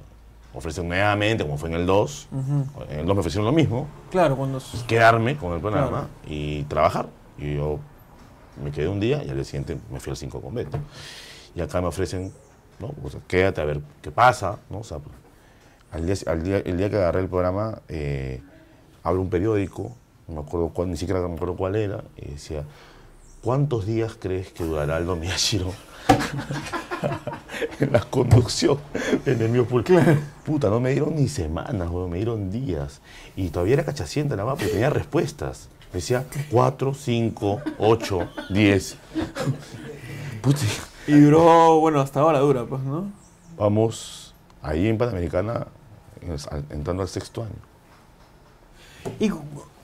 [0.54, 2.82] ofrecen nuevamente, como fue en el 2, Ujú.
[2.90, 4.60] en el 2 me ofrecieron lo mismo, Claro, cuando...
[4.86, 6.08] quedarme con el programa Claro.
[6.26, 7.06] y trabajar.
[7.38, 7.78] Y yo
[8.62, 10.78] me quedé un día y al día siguiente me fui al 5 con Beto.
[11.54, 12.32] Y acá me ofrecen,
[12.78, 12.94] ¿no?
[13.02, 14.78] O sea, quédate a ver qué pasa, ¿no?
[14.80, 14.98] O sea,
[15.90, 18.42] al día, al día- el día que agarré el programa, eh,
[19.02, 19.94] abro un periódico,
[20.28, 22.64] no me acuerdo cuál, ni siquiera me acuerdo cuál era, y decía,
[23.42, 25.72] ¿cuántos días crees que durará el Miyashiro
[27.80, 28.78] en la conducción
[29.24, 30.02] de Enemigos Públicos?
[30.44, 33.00] Puta, no me dieron ni semanas, weón, me dieron días.
[33.36, 35.68] Y todavía era cachacienta la va, porque tenía respuestas.
[35.92, 38.96] Decía 4, 5, 8, 10.
[40.40, 40.60] Puta,
[41.06, 43.22] Y duró, bueno, hasta ahora dura, pues, ¿no?
[43.56, 45.66] vamos ahí en Panamericana,
[46.70, 47.52] entrando al sexto año.
[49.18, 49.30] Y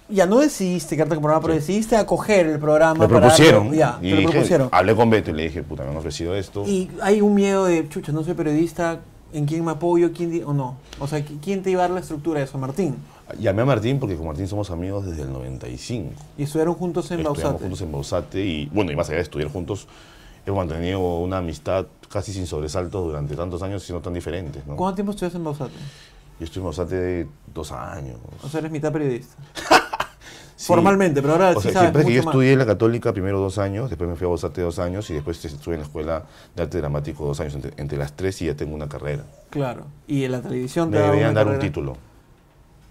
[0.08, 1.60] ya no decidiste quedarte con el programa, pero Sí.
[1.60, 2.94] decidiste acoger el programa.
[3.00, 3.64] Me para propusieron.
[3.70, 4.68] darle- ya, y dije- propusieron.
[4.72, 6.64] Hablé con Beto y le dije, puta, me han ofrecido esto.
[6.66, 9.00] Y hay un miedo de, chucha, no soy periodista,
[9.32, 10.10] ¿en quién me apoyo?
[10.12, 10.76] ¿Quién o no?
[10.98, 12.56] O sea, ¿qui- ¿quién te iba a dar la estructura de eso?
[12.58, 12.96] Martín.
[13.38, 16.12] Llamé a Martín porque con Martín somos amigos desde el 95.
[16.38, 17.58] Y estuvieron juntos en Bausate.
[17.58, 19.86] juntos en Bausate y, bueno, y más allá de estudiar juntos,
[20.46, 24.76] hemos mantenido una amistad casi sin sobresaltos durante tantos años siendo tan diferentes, ¿no?
[24.76, 25.74] ¿Cuánto tiempo estuviste en Bausate?
[26.40, 28.16] Yo estuve en Bausate dos años.
[28.42, 29.34] O sea, eres mitad periodista.
[30.58, 30.66] Sí.
[30.66, 32.32] Formalmente, pero ahora O sí sea, sabes siempre que yo más.
[32.32, 35.14] estudié en la Católica primero dos años, después me fui a Bausate dos años y
[35.14, 36.24] después estuve en la Escuela
[36.56, 37.54] de Arte Dramático dos años.
[37.54, 39.22] Entre, entre las tres y ya tengo una carrera.
[39.50, 39.86] Claro.
[40.08, 41.96] Y en la televisión te Me deberían dar un título.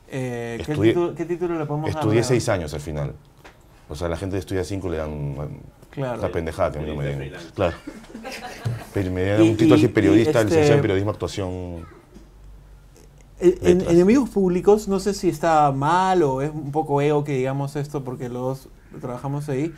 [0.09, 1.99] Eh, ¿qué, Estudié- título, qué título le podemos dar?
[2.01, 3.11] Estudié a- seis años al final.
[3.89, 5.45] O sea, la gente estudia cinco le dan
[5.89, 6.21] Claro.
[6.21, 7.33] la pendejada que a mí no me den.
[7.53, 7.75] Claro.
[8.93, 11.85] Pero me Y- un título así periodista, este- licenciado en periodismo, actuación.
[13.39, 17.75] En, enemigos públicos, no sé si está mal o es un poco ego que digamos
[17.75, 18.69] esto porque los dos
[19.01, 19.73] trabajamos ahí.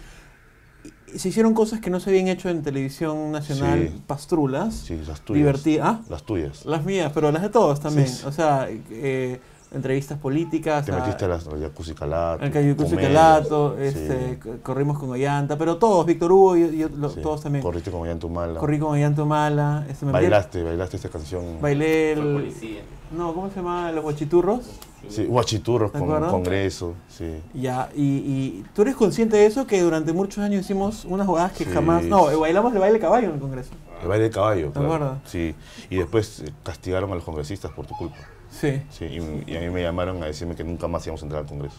[1.16, 4.02] Se hicieron cosas que no se habían hecho en televisión nacional, Sí.
[4.08, 5.40] pastrulas, Sí, las tuyas.
[5.40, 5.88] divertidas.
[5.88, 6.02] ¿Ah?
[6.08, 6.66] Las tuyas.
[6.66, 8.08] Las mías, pero las de todos también.
[8.08, 8.24] Sí.
[8.26, 10.86] O sea, eh, entrevistas políticas.
[10.86, 12.44] Te a- metiste a las a Jacuzzi Calato.
[12.44, 13.02] al comedias.
[13.02, 17.22] Calato, Sí, este, co- corrimos con Ollanta, pero todos, Víctor Hugo y, y lo- sí.
[17.22, 17.64] todos también.
[17.64, 18.60] Corriste como Llanto Mala.
[18.60, 19.86] Corrí con Ollanta Mala.
[19.90, 21.44] Este, me Bailaste, bailaste esta canción.
[21.62, 22.34] Bailé el...
[22.34, 22.82] policía.
[23.12, 23.92] No, ¿cómo se llama?
[23.92, 24.62] Los guachiturros.
[25.08, 26.30] Sí, Guachiturros ¿Te con acuerdas?
[26.32, 26.94] Congreso.
[27.08, 27.40] Sí.
[27.54, 31.54] Ya, y, y tú eres consciente de eso, que durante muchos años hicimos unas jugadas
[31.54, 31.72] que Sí.
[31.74, 32.04] jamás...
[32.04, 33.72] No, bailamos el baile caballo en el Congreso.
[34.02, 34.72] El baile de caballo.
[34.72, 35.18] ¿Te claro.
[35.26, 35.56] Sí.
[35.90, 38.18] Y después eh, castigaron a los congresistas por tu culpa.
[38.50, 38.82] Sí.
[38.90, 39.06] Sí.
[39.06, 41.48] Y, y a mí me llamaron a decirme que nunca más íbamos a entrar al
[41.48, 41.78] Congreso.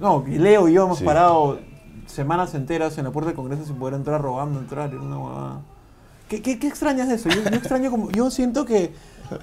[0.00, 1.04] No, y Leo y yo hemos Sí.
[1.04, 1.58] parado
[2.06, 5.60] semanas enteras en la puerta del Congreso sin poder entrar, robando entrar, era una huevada.
[6.28, 7.28] ¿Qué, qué, qué extrañas de eso?
[7.28, 8.10] Yo, yo extraño como...
[8.10, 8.92] Yo siento que,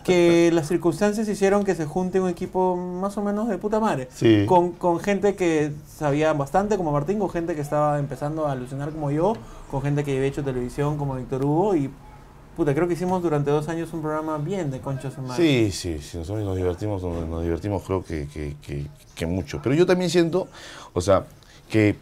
[0.03, 4.07] que las circunstancias hicieron que se junte un equipo más o menos de puta madre.
[4.11, 4.45] Sí.
[4.47, 8.89] Con, con gente que sabía bastante como Martín, con gente que estaba empezando a alucinar
[8.91, 9.33] como yo,
[9.69, 11.91] con gente que había hecho televisión como Víctor Hugo y
[12.55, 15.43] puta, creo que hicimos durante dos años un programa bien de concha su madre.
[15.43, 19.59] Sí, sí, sí, nosotros nos divertimos, nos, divertimos creo que, que- mucho.
[19.61, 20.47] Pero yo también siento,
[20.93, 21.25] o sea,
[21.69, 21.97] que,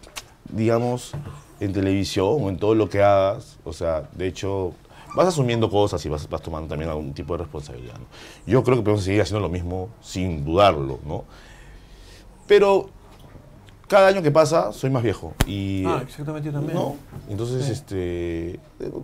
[0.52, 1.14] digamos,
[1.60, 4.74] en televisión o en todo lo que hagas, o sea, de hecho,
[5.16, 7.96] vas asumiendo cosas y vas, tomando también algún tipo de responsabilidad.
[8.46, 11.24] Yo creo que podemos seguir haciendo lo mismo sin dudarlo, ¿no?
[12.48, 12.90] Pero
[13.88, 15.84] cada año que pasa soy más viejo y...
[15.86, 16.76] Ah, exactamente yo también.
[16.78, 16.96] ¿No?
[17.30, 17.72] Entonces, Sí.
[17.72, 18.60] este.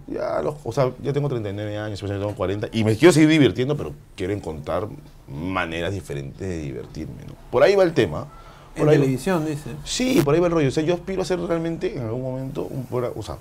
[0.08, 3.30] Ya, los- o sea, ya tengo 39 años, ya tengo 40, y me quiero seguir
[3.30, 4.88] divirtiendo, pero quiero encontrar
[5.28, 7.34] maneras diferentes de divertirme, ¿no?
[7.52, 8.28] Por ahí va el tema.
[8.76, 9.70] Por En ahí, televisión, dice.
[9.84, 10.68] Sí, por ahí va el rollo.
[10.68, 12.88] O sea, yo aspiro a hacer realmente en algún momento un.
[13.16, 13.38] O sea,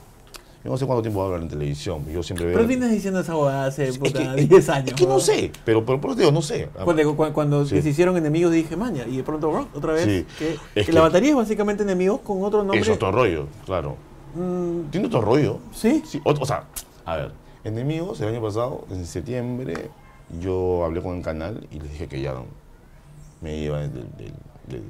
[0.64, 2.05] yo no sé cuánto tiempo voy a hablar en televisión.
[2.12, 2.55] Yo siempre veo.
[2.55, 4.88] Pero vienes diciendo esa huevada hace Es puta, que- 10 años.
[4.88, 6.68] Es que no sé, pero por, por eso digo, no sé.
[6.85, 7.83] Cuando, cu- cuando Sí.
[7.83, 10.05] se hicieron enemigos dije, maña, y de pronto rock, otra vez.
[10.05, 10.27] Sí.
[10.38, 12.79] Que, Es que que- la batería es básicamente enemigos con otro nombre.
[12.81, 13.96] Es otro rollo, claro.
[14.35, 15.59] Mm, Tiene otro rollo.
[15.75, 16.03] ¿Sí?
[16.07, 16.64] Sí, o, o sea,
[17.05, 17.33] a ver,
[17.64, 19.90] enemigos, el año pasado, en septiembre,
[20.40, 22.35] yo hablé con el canal y les dije que ya
[23.40, 24.33] me iba del, del-
[24.68, 24.85] del-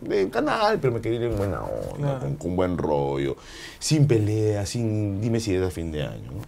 [0.00, 2.20] del canal, pero me quería ir en buena onda, Claro.
[2.20, 3.36] con, con buen rollo,
[3.78, 6.30] sin pelea, sin dime si es a fin de año.
[6.32, 6.42] ¿no?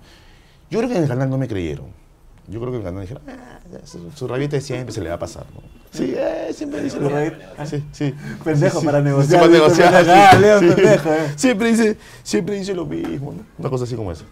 [0.71, 1.87] Yo creo que en el canal no me creyeron.
[2.49, 5.09] Yo creo que en el canal dijeron, ah, su, su rabita de siempre se le
[5.09, 5.45] va a pasar.
[5.55, 5.61] ¿no?
[5.91, 8.15] Sí, eh, siempre dice lo rabita- Sí, sí.
[8.45, 9.93] Pendejo Sí, para negociar, para dice, negociar.
[9.93, 10.15] pendejo.
[10.15, 10.67] sí, Ah, Leo, sí.
[10.75, 11.33] pendejo, eh.
[11.37, 13.45] Siempre dice, siempre dice lo mismo, ¿no?
[13.59, 14.25] Una cosa así como esa.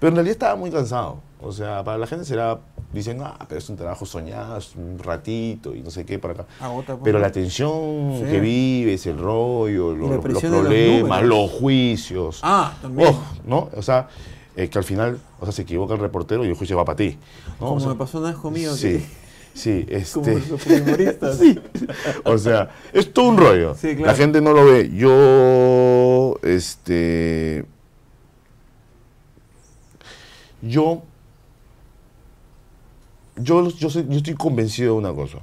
[0.00, 1.20] Pero en realidad estaba muy cansado.
[1.40, 2.58] O sea, para la gente será,
[2.92, 6.34] dicen, ah, pero es un trabajo soñado, es un ratito y no sé qué para
[6.34, 6.46] acá.
[6.60, 8.24] Agota, pues, Pero la tensión Sí.
[8.30, 12.40] que vives, el rollo, los problemas, los, juicios.
[12.42, 13.08] Ah, también.
[13.10, 13.70] Oh, ¿no?
[13.76, 14.08] O sea,
[14.56, 16.96] eh, que al final, o sea, se equivoca el reportero y el juicio va para
[16.96, 17.16] ti.
[17.60, 17.66] ¿no?
[17.66, 18.74] Como O sea, me pasó una vez conmigo.
[18.74, 19.04] Sí,
[19.54, 21.32] sí, que- como este...
[21.34, 21.60] Sí.
[22.24, 23.74] O sea, es todo un rollo.
[23.74, 24.06] Sí, claro.
[24.12, 24.90] La gente no lo ve.
[24.94, 27.64] Yo, este.
[30.60, 31.02] Yo.
[33.36, 35.38] Yo, yo, soy- yo estoy convencido de una cosa.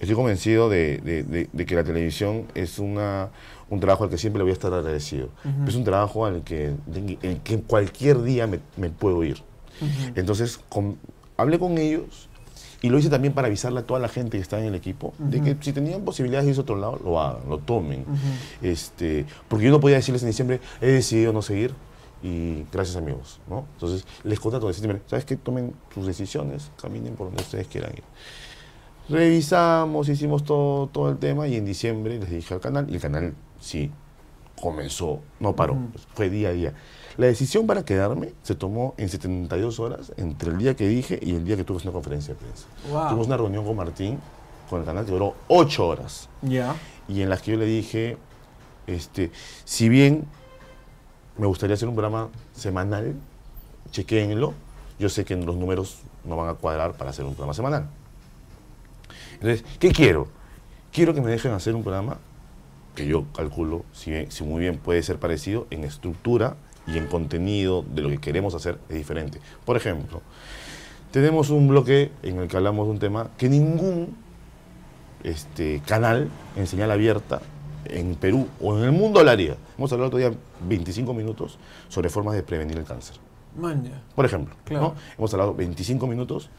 [0.00, 3.28] Estoy convencido de, de- de- de que la televisión es una,
[3.68, 5.28] un trabajo al que siempre le voy a estar agradecido.
[5.44, 5.68] Ujú.
[5.68, 6.72] Es un trabajo al que,
[7.22, 9.42] en que cualquier día me, me puedo ir.
[9.80, 10.12] Ujú.
[10.14, 10.96] Entonces, con-
[11.36, 12.28] hablé con ellos
[12.80, 15.12] y lo hice también para avisarle a toda la gente que está en el equipo
[15.18, 18.04] de que si tenían posibilidades de irse a otro lado, lo hagan, lo tomen.
[18.62, 21.74] Este, porque yo no podía decirles en diciembre, he decidido no seguir
[22.24, 23.38] y gracias amigos.
[23.50, 23.66] ¿no?
[23.74, 25.36] Entonces, les contrato diciembre, ¿sabes qué?
[25.36, 28.02] Tomen sus decisiones, caminen por donde ustedes quieran ir.
[29.08, 33.00] Revisamos, hicimos todo, todo el tema y en diciembre les dije al canal y el
[33.02, 33.90] canal sí
[34.60, 35.88] comenzó, no paró, Ujú.
[36.14, 36.72] fue día a día.
[37.18, 41.34] La decisión para quedarme se tomó en 72 horas entre el día que dije y
[41.34, 42.66] el día que tuve una conferencia de prensa.
[42.90, 43.08] Wow.
[43.08, 44.18] Tuvimos una reunión con Martín,
[44.70, 46.74] con el canal, que duró 8 horas Ya.
[47.06, 48.16] y en las que yo le dije,
[48.86, 49.30] este,
[49.66, 50.24] si bien
[51.36, 53.14] me gustaría hacer un programa semanal,
[53.90, 54.54] chequéenlo,
[54.98, 57.88] yo sé que los números no van a cuadrar para hacer un programa semanal.
[59.34, 60.28] Entonces, ¿qué quiero?
[60.92, 62.18] Quiero que me dejen hacer un programa
[62.94, 67.82] que yo calculo, si, si muy bien puede ser parecido, en estructura y en contenido
[67.82, 69.40] de lo que queremos hacer es diferente.
[69.64, 70.22] Por ejemplo,
[71.10, 74.16] tenemos un bloque en el que hablamos de un tema que ningún
[75.24, 77.40] este, canal en señal abierta
[77.86, 79.56] en Perú o en el mundo hablaría.
[79.78, 80.32] Hemos hablado otro día
[80.68, 83.16] 25 minutos sobre formas de prevenir el cáncer.
[83.56, 84.02] Manja.
[84.14, 84.82] Por ejemplo, Claro.
[84.82, 84.94] ¿no?
[85.18, 86.50] hemos hablado 25 minutos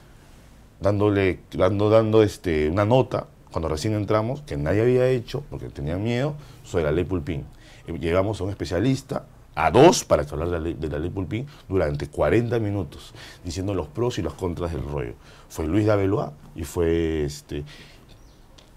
[0.80, 6.04] dándole, dando, dando este, una nota cuando recién entramos, que nadie había hecho, porque tenían
[6.04, 7.46] miedo, sobre la ley Pulpín.
[7.88, 11.00] Eh, Llegamos a un especialista, a dos, para que hablar de la ley, de la
[11.00, 13.14] ley Pulpín, durante 40 minutos,
[13.46, 15.14] diciendo los pros y los contras del rollo.
[15.48, 17.64] Fue Luis Daveloa y fue este,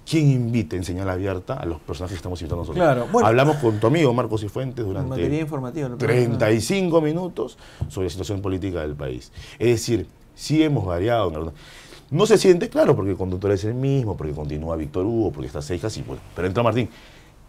[0.09, 2.83] ¿Quién invita en señal abierta a los personajes que estamos invitando nosotros?
[2.83, 3.29] Claro, bueno.
[3.29, 5.89] Hablamos con tu amigo Marcos Cifuentes durante informativa.
[5.89, 6.39] lo primero.
[6.39, 9.31] 35 minutos sobre la situación política del país.
[9.59, 11.53] Es decir, sí hemos variado.
[12.11, 15.47] No se siente claro porque el conductor es el mismo, porque continúa Víctor Hugo, porque
[15.49, 16.19] está Seijas y pues.
[16.35, 16.89] Pero entra Martín.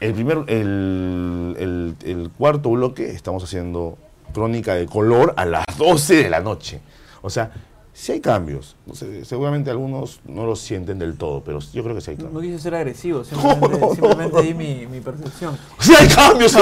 [0.01, 3.97] El primer, el, el- el cuarto bloque estamos haciendo
[4.33, 6.81] crónica de color a las 12 de la noche.
[7.21, 7.51] O sea,
[7.99, 8.75] sí hay cambios.
[8.85, 12.17] No sé, seguramente algunos no lo sienten del todo, pero yo creo que sí hay
[12.17, 12.43] No, cambios.
[12.43, 14.41] quise ser agresivo, simplemente, No, no, simplemente no.
[14.41, 15.57] di mi, mi percepción.
[15.79, 16.53] ¡Sí hay cambios!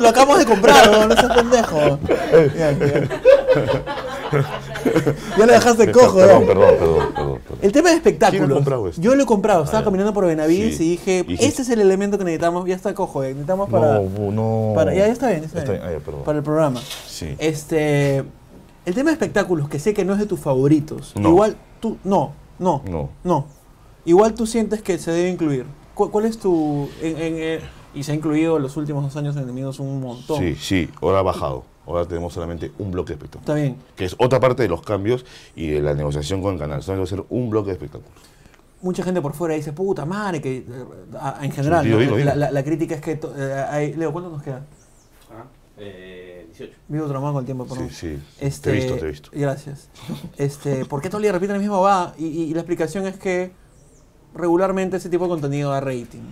[0.00, 1.06] lo acabamos de comprar, ¿no?
[1.08, 1.98] no seas pendejo.
[2.56, 3.08] Ya, ya.
[5.38, 6.46] Ya lo dejaste cojo, Perdón, ¿eh?
[6.46, 7.58] perdón, perdón, perdón, perdón.
[7.62, 8.52] El tema de ¿Quién ha espectáculos.
[8.54, 9.00] comprado esto?
[9.00, 10.84] Yo lo he comprado, estaba Ah, caminando por Benavides Sí.
[10.84, 14.00] y dije, Y este es el elemento que necesitamos, ya está cojo, eh, necesitamos para,
[14.00, 14.72] no, no.
[14.74, 16.80] para ya, ya está bien, ya está Está bien, bien, ah, para el programa.
[17.06, 17.34] Sí.
[17.38, 18.24] Este,
[18.86, 21.28] el tema de espectáculos, que sé que no es de tus favoritos, No.
[21.28, 23.10] igual tú, no, no, No.
[23.24, 23.46] no,
[24.06, 25.66] igual tú sientes que se debe incluir.
[25.94, 27.60] ¿Cuál, cuál es tu, en- en, eh,
[27.94, 30.38] y se ha incluido en los últimos dos años en Enemigos un montón.
[30.38, 31.64] Sí, sí, ahora ha bajado.
[31.86, 33.42] ahora tenemos solamente un bloque de espectáculos.
[33.48, 33.76] Está bien.
[33.94, 36.82] Que es otra parte de los cambios y de la negociación con el canal.
[36.82, 38.10] Solamente va a ser un bloque de espectáculos.
[38.82, 40.64] Mucha gente por fuera dice, puta madre, que eh,
[41.42, 42.04] en general, Sí, digo, ¿no?
[42.04, 42.28] digo, digo.
[42.28, 43.12] La, la- la crítica es que...
[43.36, 44.66] eh, hay- Leo, ¿cuánto nos queda?
[45.30, 45.44] Ah,
[45.78, 46.72] eh, 18.
[46.88, 48.18] Vivo traumado con el tiempo, por Sí, sí.
[48.40, 49.30] Este, Te he visto, te he visto.
[49.32, 49.88] Gracias.
[50.36, 52.14] Este, ¿Por qué todo el día repiten la misma va?
[52.18, 53.52] Y, y- y la explicación es que
[54.34, 56.22] regularmente ese tipo de contenido da rating.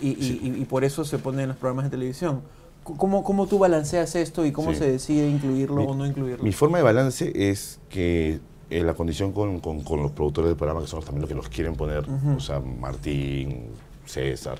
[0.00, 0.40] Y, Sí.
[0.42, 2.42] y- y por eso se pone en los programas de televisión.
[2.82, 4.78] ¿Cómo, cómo tú balanceas esto y cómo Sí.
[4.80, 6.44] se decide incluirlo Mi- o no incluirlo?
[6.44, 8.40] Mi forma de balance es que
[8.70, 11.34] eh, la condición con, con- con los productores del programa, que son también los que
[11.34, 12.36] los quieren poner, Ujú.
[12.36, 13.66] o sea, Martín,
[14.04, 14.58] César,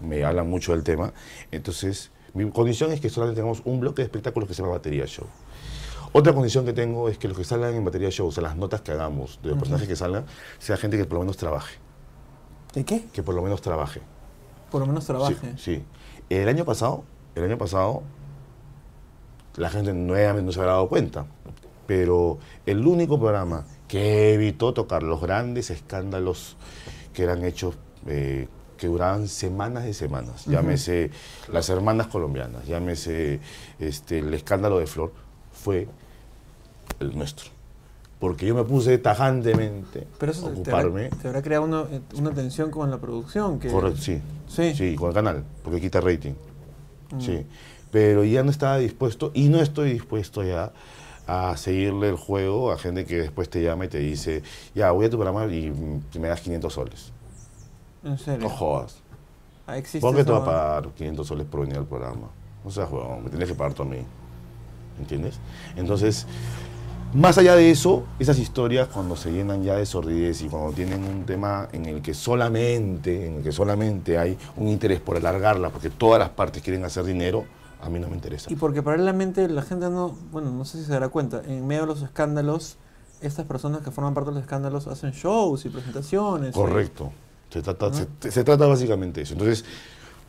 [0.00, 1.12] me hablan mucho del tema.
[1.50, 5.06] Entonces, mi condición es que solamente tengamos un bloque de espectáculos que se llama Batería
[5.06, 5.26] Show.
[6.12, 8.56] Otra condición que tengo es que los que salgan en Batería Show, o sea, las
[8.56, 10.26] notas que hagamos de los personajes que salgan,
[10.58, 11.76] sea gente que por lo menos trabaje.
[12.74, 13.06] ¿De qué?
[13.12, 14.00] Que por lo menos trabaje.
[14.70, 15.36] Por lo menos trabaje.
[15.56, 15.84] Sí, sí.
[16.30, 18.02] El año pasado, el año pasado,
[19.56, 21.26] la gente nuevamente no se habrá dado cuenta,
[21.86, 26.56] pero el único programa que evitó tocar los grandes escándalos
[27.12, 28.48] que eran hechos, eh,
[28.82, 31.12] que duraban semanas y semanas, llámese
[31.52, 33.38] las hermanas colombianas, llámese
[33.78, 35.12] este, el escándalo de Flor,
[35.52, 35.86] fue
[36.98, 37.48] el nuestro.
[38.18, 41.10] Porque yo me puse tajantemente Pero eso a te, te habrá, ocuparme.
[41.10, 41.84] te habrá creado una,
[42.16, 43.60] una tensión con la producción.
[43.60, 44.20] Que, Correcto, sí.
[44.48, 44.74] Sí.
[44.74, 46.32] Sí, con el canal, porque quita rating.
[47.12, 47.20] Mm.
[47.20, 47.46] Sí.
[47.92, 50.72] Pero ya no estaba dispuesto y no estoy dispuesto ya
[51.28, 54.42] a seguirle el juego a gente que después te llama y te dice,
[54.74, 55.72] ya, voy a tu programa y
[56.18, 57.12] me das 500 soles.
[58.04, 58.48] En serio.
[58.48, 58.96] No jodas.
[59.66, 62.28] Ah, existe ¿Por qué te esa- va a pagar 500 soles por venir al programa?
[62.64, 63.98] No seas huevón, me tienes que pagar tú a mí.
[64.98, 65.38] ¿Entiendes?
[65.76, 66.26] Entonces,
[67.14, 71.04] más allá de eso, esas historias cuando se llenan ya de sordidez y cuando tienen
[71.04, 75.70] un tema en el que solamente, en el que solamente hay un interés por alargarla,
[75.70, 77.44] porque todas las partes quieren hacer dinero,
[77.82, 78.52] a mí no me interesa.
[78.52, 81.82] Y porque paralelamente la gente no, bueno, no sé si se dará cuenta, en medio
[81.82, 82.76] de los escándalos,
[83.20, 86.54] estas personas que forman parte de los escándalos hacen shows y presentaciones.
[86.54, 87.12] Correcto.
[87.52, 88.06] Se trata, Ajá.
[88.20, 89.34] se, se trata básicamente de eso.
[89.34, 89.64] Entonces,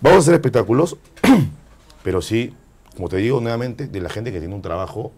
[0.01, 0.97] vamos a hacer espectáculos,
[2.03, 2.53] pero sí,
[2.95, 5.11] como te digo nuevamente, de la gente que tiene un trabajo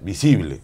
[0.00, 0.60] visible.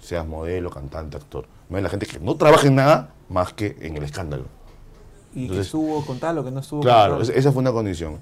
[0.00, 1.46] Seas modelo, cantante, actor.
[1.68, 4.44] No de la gente que no trabaja en nada más que en el escándalo.
[5.34, 7.36] Y Entonces- que estuvo con tal o que no estuvo Claro, con es- tal.
[7.36, 8.18] esa fue una condición.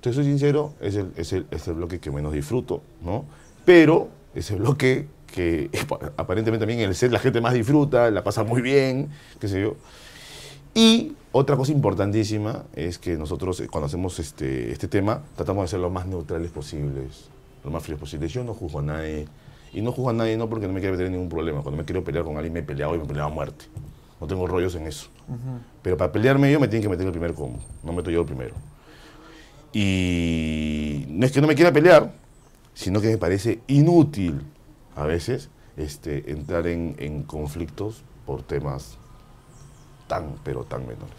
[0.00, 3.24] Te soy sincero, es el, es, el, es el bloque que menos disfruto, ¿no?
[3.64, 5.70] Pero es el bloque que
[6.16, 9.08] aparentemente también en el set la gente más disfruta, la pasa muy bien,
[9.40, 9.76] qué sé yo.
[10.74, 15.68] Y otra cosa importantísima es que nosotros eh, cuando hacemos este, este tema tratamos de
[15.68, 17.28] ser lo más neutrales posibles,
[17.64, 18.32] lo más fríos posibles.
[18.32, 19.26] Yo no juzgo a nadie.
[19.72, 21.62] Y no juzgo a nadie no porque no me quiero meter ningún problema.
[21.62, 23.66] Cuando me quiero pelear con alguien me he peleado y me he peleado a muerte.
[24.20, 25.08] No tengo rollos en eso.
[25.28, 25.60] Ujú.
[25.82, 27.60] Pero para pelearme yo me tienen que meter el primer combo.
[27.82, 28.54] No meto yo el primero.
[29.72, 32.12] Y no es que no me quiera pelear,
[32.72, 34.40] sino que me parece inútil
[34.96, 38.98] a veces este, entrar en, en conflictos por temas
[40.08, 41.14] tan, pero tan menores.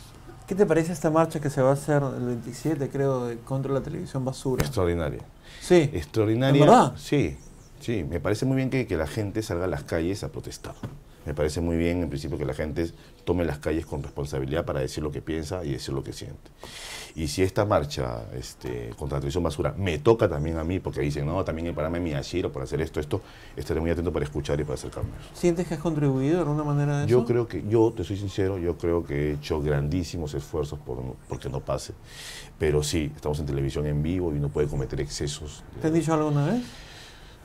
[0.47, 3.71] ¿Qué te parece esta marcha que se va a hacer el 27, creo, de, contra
[3.71, 4.65] la televisión basura?
[4.65, 5.21] Extraordinaria.
[5.61, 5.89] Sí.
[5.93, 6.59] Extraordinaria.
[6.59, 6.93] ¿En verdad?
[6.97, 7.37] Sí,
[7.79, 8.03] sí.
[8.03, 10.73] Me parece muy bien que, que la gente salga a las calles a protestar.
[11.29, 12.89] Me parece muy bien, en principio, que la gente
[13.23, 16.49] tome las calles con responsabilidad para decir lo que piensa y decir lo que siente.
[17.13, 21.01] Y si esta marcha este, contra la televisión basura me toca también a mí, porque
[21.01, 23.21] dicen, no, también el programa de Miyashiro por hacer esto, esto,
[23.55, 25.17] estaré muy atento para escuchar y para hacer cambios.
[25.35, 27.09] ¿Sientes que has contribuido de alguna manera a eso?
[27.09, 30.97] Yo creo que, yo te soy sincero, yo creo que he hecho grandísimos esfuerzos por,
[31.27, 31.93] porque no pase.
[32.57, 35.63] Pero sí, estamos en televisión en vivo y uno puede cometer excesos.
[35.79, 36.63] ¿Te han dicho alguna vez?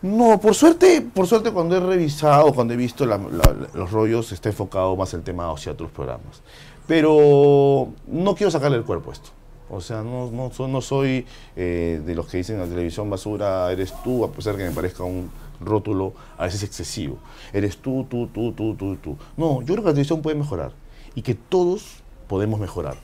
[0.04, 4.94] No, por suerte, por suerte cuando he revisado, cuando he visto los rollos, está enfocado
[4.96, 6.42] más el tema hacia otros programas.
[6.86, 9.30] Pero no quiero sacarle el cuerpo a esto.
[9.70, 11.24] O sea, no, no, no soy
[11.56, 14.72] eh, de los que dicen en la televisión basura, eres tú, a pesar que me
[14.72, 17.16] parezca un rótulo a veces excesivo.
[17.50, 19.16] Eres tú, tú, tú, tú, tú, tú.
[19.38, 20.72] No, yo creo que la televisión puede mejorar
[21.14, 22.96] y que todos podemos mejorar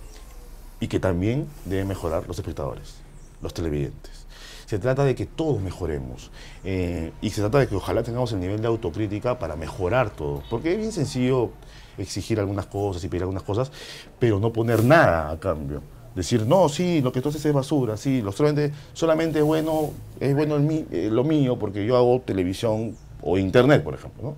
[0.81, 2.97] y que también deben mejorar los espectadores,
[3.41, 4.27] los televidentes.
[4.71, 6.31] Se trata de que todos mejoremos
[6.63, 10.45] eh, y se trata de que ojalá tengamos el nivel de autocrítica para mejorar todo,
[10.49, 11.51] porque es bien sencillo
[11.99, 13.73] exigir algunas cosas y pedir algunas cosas,
[14.21, 15.83] pero no poner nada a cambio.
[16.15, 19.91] Decir, no, sí, lo que tú haces es basura, sí, lo solamente, solamente es bueno,
[20.21, 24.23] es bueno el eh, lo mío porque yo hago televisión o internet, por ejemplo.
[24.23, 24.37] ¿no?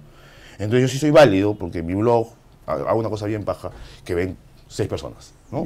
[0.54, 2.28] Entonces yo sí soy válido porque mi blog
[2.66, 3.70] ha- hago una cosa bien paja
[4.02, 4.34] que ven
[4.66, 5.34] seis personas.
[5.50, 5.62] ¿no?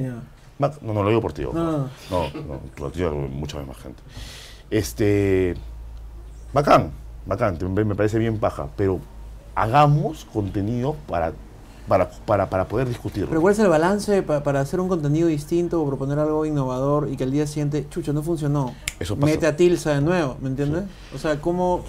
[0.59, 1.43] No, no lo digo por ti.
[1.43, 1.89] No, no.
[2.11, 3.01] No, no, ti,
[3.31, 4.03] mucha más gente.
[4.69, 5.55] Este,
[6.53, 6.91] bacán,
[7.25, 8.99] bacán, me parece bien paja, pero
[9.55, 11.33] hagamos contenido para
[11.87, 13.29] para, para, para poder discutirlo.
[13.29, 17.07] Pero ¿cuál es el balance pa- para hacer un contenido distinto o proponer algo innovador
[17.09, 18.75] y que al día siguiente, chucho, no funcionó?
[18.99, 19.27] Eso pasa.
[19.31, 20.83] Mete a Tilsa de nuevo, ¿me entiendes?
[21.15, 21.85] O sea, ¿cómo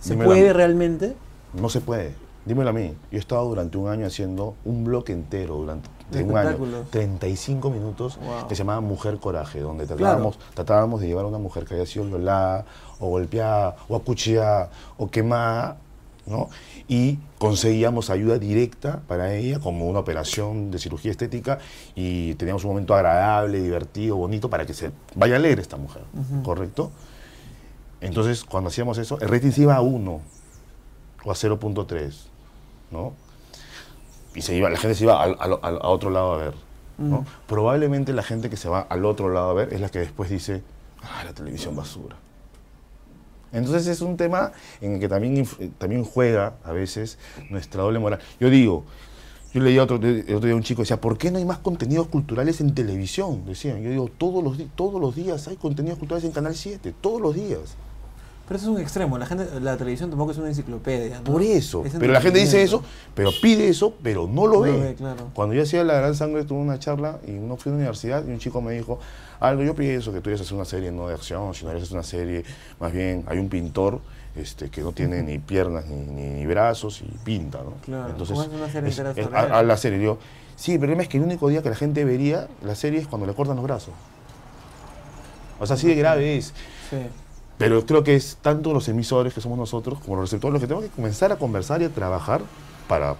[0.00, 1.14] se puede realmente?
[1.52, 2.12] No se puede.
[2.44, 2.92] Dímelo a mí.
[3.12, 6.90] Yo he estado durante un año haciendo un bloque entero, durante De un año, espectáculos.
[6.90, 8.48] 35 minutos, Wow.
[8.48, 11.86] que se llamaba Mujer Coraje, donde tratábamos, tratábamos de llevar a una mujer que había
[11.86, 12.64] sido violada,
[13.00, 15.78] o golpeada, o acuchillada, o quemada,
[16.26, 16.48] ¿no?
[16.88, 21.58] Y conseguíamos ayuda directa para ella, como una operación de cirugía estética,
[21.94, 26.02] y teníamos un momento agradable, divertido, bonito, para que se vaya a leer esta mujer,
[26.44, 26.90] ¿correcto?
[28.00, 30.20] Entonces, cuando hacíamos eso, el rating se iba a 1
[31.24, 32.28] o a 0.3,
[32.90, 33.12] ¿no?
[34.36, 36.54] Y se iba, la gente se iba al- a otro lado a ver,
[36.98, 37.22] ¿no?
[37.22, 37.26] Mm.
[37.46, 40.30] Probablemente la gente que se va al otro lado a ver es la que después
[40.30, 40.62] dice,
[41.02, 42.16] ah, la televisión basura.
[43.52, 47.18] Entonces es un tema en el que también, eh, también juega a veces
[47.48, 48.18] nuestra doble moral.
[48.38, 48.84] Yo digo,
[49.54, 52.08] yo leía otro, otro día a un chico decía, ¿por qué no hay más contenidos
[52.08, 53.46] culturales en televisión?
[53.46, 57.22] Decían, yo digo, todos los, todos los días hay contenidos culturales en Canal 7, todos
[57.22, 57.76] los días.
[58.48, 59.18] Pero eso es un extremo.
[59.18, 61.18] La gente, la televisión tampoco es una enciclopedia.
[61.18, 61.24] ¿no?
[61.24, 61.84] Por eso.
[61.84, 62.82] Es Pero la gente dice eso,
[63.14, 64.72] pero pide eso, pero no lo No ve.
[64.72, 65.30] lo ve, claro.
[65.34, 68.24] Cuando yo hacía La Gran Sangre tuve una charla y no fui a la universidad
[68.24, 69.00] y un chico me dijo,
[69.40, 71.94] algo yo pienso que tú debes hacer una serie no de acción, sino debes hacer
[71.96, 72.44] una serie,
[72.78, 74.00] más bien hay un pintor
[74.36, 77.72] este, que no tiene ni piernas ni, ni- ni brazos y pinta, ¿no?
[77.84, 79.52] Claro, Entonces, ¿cómo haces una serie es- entera es- sobre a, él?
[79.54, 80.18] a la serie, digo,
[80.54, 83.08] sí, el problema es que el único día que la gente vería la serie es
[83.08, 83.92] cuando le cortan los brazos.
[85.58, 86.52] O sea, así de grave es.
[86.90, 86.96] Sí.
[87.58, 90.66] Pero creo que es tanto los emisores que somos nosotros como los receptores los que
[90.66, 92.42] tenemos que comenzar a conversar y a trabajar
[92.86, 93.16] para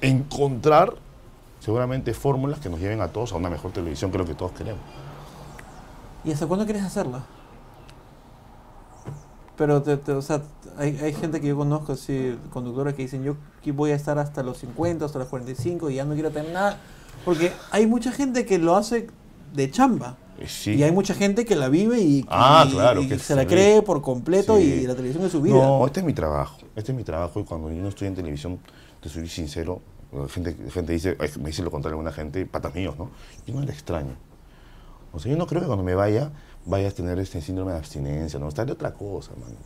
[0.00, 0.94] encontrar
[1.60, 4.52] seguramente fórmulas que nos lleven a todos a una mejor televisión que lo que todos
[4.52, 4.80] queremos.
[6.24, 7.24] ¿Y hasta cuándo quieres hacerla?
[9.56, 10.40] Pero, te, o sea,
[10.78, 13.36] hay, gente que yo conozco, así, conductores que dicen, yo
[13.74, 16.78] voy a estar hasta los 50, hasta los 45 y ya no quiero tener nada.
[17.26, 19.08] Porque hay mucha gente que lo hace
[19.52, 20.16] de chamba.
[20.46, 20.74] Sí.
[20.74, 23.42] Y hay mucha gente que la vive y, Ah, y- claro, y que se la
[23.42, 23.48] sí.
[23.48, 24.80] cree por completo Sí.
[24.82, 25.54] y la televisión es su vida.
[25.54, 26.58] No, este es mi trabajo.
[26.76, 28.58] Este es mi trabajo y cuando yo no estoy en televisión,
[29.00, 29.80] te soy sincero,
[30.28, 33.10] gente, gente dice, me dice lo contrario alguna gente, patas míos, ¿no?
[33.46, 34.14] Yo no le extraño.
[35.12, 36.30] O sea, yo no creo que cuando me vaya,
[36.66, 38.48] vaya a tener este síndrome de abstinencia, ¿no?
[38.48, 39.56] Estaré otra cosa, mano.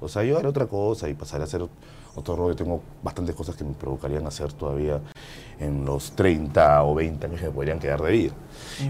[0.00, 1.68] O sea, yo haré otra cosa y pasaré a hacer ot-
[2.16, 2.54] otro rollo.
[2.56, 5.00] Tengo bastantes cosas que me provocarían hacer todavía
[5.58, 8.32] en los 30 o 20 años que me podrían quedar de vida.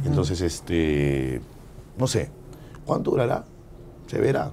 [0.04, 1.40] Entonces, este,
[1.98, 2.30] no sé,
[2.84, 3.44] ¿cuánto durará?
[4.06, 4.50] Se verá.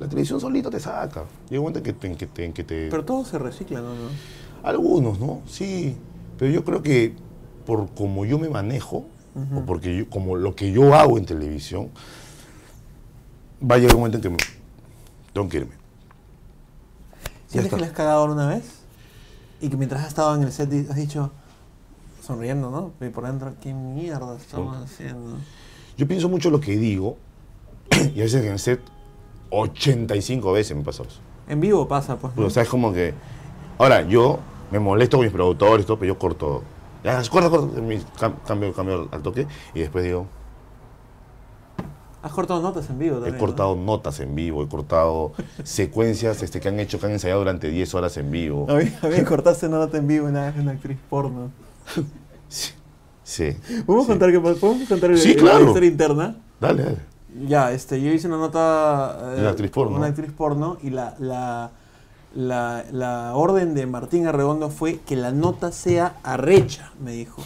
[0.00, 1.24] La televisión solito te saca.
[1.48, 2.06] Llega un momento en que te...
[2.08, 3.90] en que te- en que te- Pero todo se recicla, ¿no?
[3.90, 4.08] ¿no?
[4.64, 5.42] algunos, ¿no?
[5.46, 5.94] Sí,
[6.38, 7.14] pero yo creo que
[7.66, 9.04] por como yo me manejo,
[9.56, 11.90] o porque yo, como lo que yo hago en televisión,
[13.62, 14.36] va a llegar un momento en que me-
[15.34, 15.74] tengo que irme.
[17.48, 18.64] ¿Sientes que le has cagado alguna vez?
[19.60, 21.30] Y que mientras has estado en el set has dicho,
[22.22, 22.92] sonriendo, ¿no?
[23.06, 25.36] Y por dentro, ¿qué mierda estamos haciendo?
[25.98, 27.18] Yo pienso mucho lo que digo,
[28.14, 28.80] y a veces en el set
[29.50, 31.20] 85 veces me pasa eso.
[31.48, 32.34] En vivo pasa, pues.
[32.36, 32.46] ¿no?
[32.46, 33.12] O sea, es como que...
[33.78, 34.38] Ahora, yo
[34.70, 36.62] me molesto con mis productores, todo, pero yo corto...
[37.02, 40.26] Ya, corta, corta, cambio, cambio al toque, y después digo,
[42.24, 43.34] Has cortado notas en vivo también.
[43.34, 43.44] He ¿no?
[43.46, 45.32] cortado notas en vivo, he cortado
[45.62, 48.66] secuencias este, que han hecho, que han ensayado durante 10 horas en vivo.
[48.70, 51.50] A mí, a mí cortaste una nota en vivo una vez una actriz porno.
[52.48, 52.72] Sí.
[53.22, 53.56] sí.
[53.84, 54.12] ¿Podemos Sí.
[54.12, 55.60] contar, que, ¿podemos contar Sí, el- claro.
[55.60, 56.36] la historia interna?
[56.60, 56.96] Dale, dale.
[57.46, 59.34] Ya, este, yo hice una nota...
[59.36, 59.96] eh, una actriz porno.
[59.96, 61.72] Una actriz porno y la, la,
[62.34, 67.42] la, la orden de Martín Arredondo fue que la nota sea arrecha, me dijo.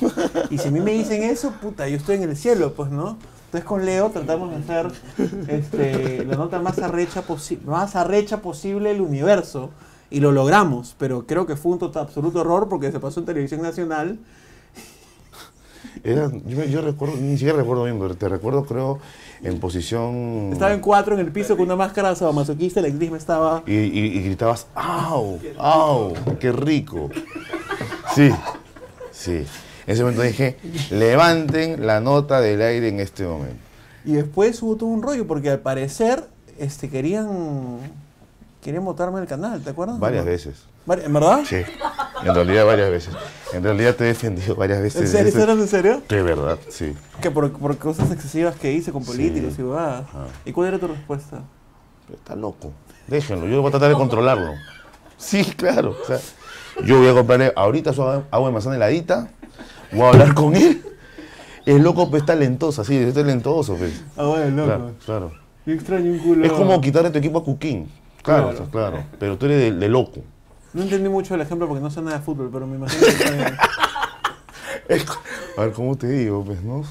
[0.51, 3.17] Y si a mí me dicen eso, puta, yo estoy en el cielo, pues, ¿no?
[3.49, 4.89] Entonces con Leo tratamos de hacer
[5.49, 7.25] este, la nota más arrecha,
[7.65, 9.71] más arrecha posible del universo.
[10.11, 13.27] Y lo logramos, pero creo que fue un total, absoluto error porque se pasó en
[13.27, 14.19] televisión nacional.
[16.05, 16.31] Era,
[16.71, 18.99] yo, recuerdo, ni siquiera recuerdo bien, pero te recuerdo, creo,
[19.43, 20.51] en posición.
[20.53, 23.63] Estaba en cuatro en el piso con una máscara sadomasoquista, actriz me estaba...
[23.67, 25.39] Y, y- y gritabas, ¡au!
[25.59, 26.15] ¡au!
[26.41, 27.11] ¡Qué rico!
[28.15, 28.31] Sí,
[29.11, 29.45] sí.
[29.89, 30.59] En ese momento dije,
[30.91, 33.57] levanten la nota del aire en este momento.
[34.05, 36.25] Y después hubo todo un rollo, porque al parecer
[36.59, 37.79] este, querían
[38.63, 39.99] querían botarme del canal, ¿te acuerdas?
[39.99, 40.31] Varias ¿No?
[40.31, 40.57] veces.
[40.87, 41.41] ¿En verdad?
[41.47, 43.15] Sí, en realidad varias veces.
[43.55, 45.01] En realidad te he defendido varias veces.
[45.03, 45.29] ¿En serio?
[45.29, 46.03] Ese- ¿Estás en serio?
[46.07, 46.95] De verdad, sí.
[47.23, 49.63] Que por, por cosas excesivas que hice con políticos Sí.
[49.63, 49.73] y.
[49.73, 50.05] Ajá.
[50.45, 51.43] ¿Y cuál era tu respuesta?
[52.07, 52.73] Pero Está loco.
[53.07, 54.53] Déjenlo, yo voy a tratar de controlarlo.
[55.17, 55.97] Sí, claro.
[56.03, 56.19] o sea,
[56.85, 59.29] yo voy a comprarle ahorita su agua de manzana heladita,
[59.93, 60.83] voy a hablar con él.
[61.67, 63.75] El loco pues, es talentoso, sí, es talentoso.
[63.77, 64.03] Pues.
[64.17, 64.67] Ah, bueno, loco.
[64.67, 65.33] Claro, claro.
[65.67, 66.45] Yo extraño un culo.
[66.47, 67.91] Es como quitarle tu equipo a Cuquín.
[68.23, 68.69] Claro, Claro.
[68.71, 69.05] claro.
[69.19, 70.21] Pero tú eres de, de loco.
[70.73, 73.11] No entendí mucho el ejemplo porque no sé nada de fútbol, pero me imagino que
[73.11, 73.57] está bien.
[74.89, 75.05] Es
[75.57, 76.43] a ver, ¿cómo te digo?
[76.45, 76.83] Pues, ¿no?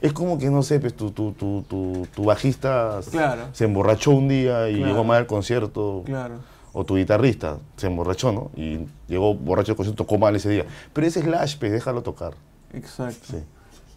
[0.00, 3.42] Es como que, no sé, pues, tu, tu, tu, tu, tu bajista Claro.
[3.52, 4.88] se emborrachó un día y Claro.
[4.92, 6.02] llegó mal al concierto.
[6.06, 6.34] Claro.
[6.72, 8.50] O tu guitarrista se emborrachó, ¿no?
[8.56, 10.64] Y llegó borracho al concierto, tocó mal ese día.
[10.92, 12.34] Pero ese es Slash, pues, déjalo tocar.
[12.72, 13.26] Exacto.
[13.30, 13.36] Sí.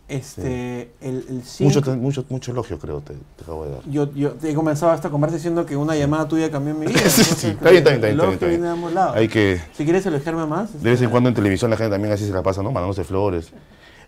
[0.07, 3.82] Este, el, el cinco- Mucho, mucho, mucho elogio, creo, te, te acabo de dar.
[3.89, 6.99] Yo, yo he comenzado esta conversa diciendo que una llamada tuya cambió mi vida.
[7.09, 8.65] Sí, sí, está bien, está bien, está bien.
[9.13, 10.84] Hay que, Si quieres elogiarme más.
[10.84, 12.72] de vez en cuando en televisión la gente también así se la pasa, ¿no?
[12.74, 13.51] Mandándose flores.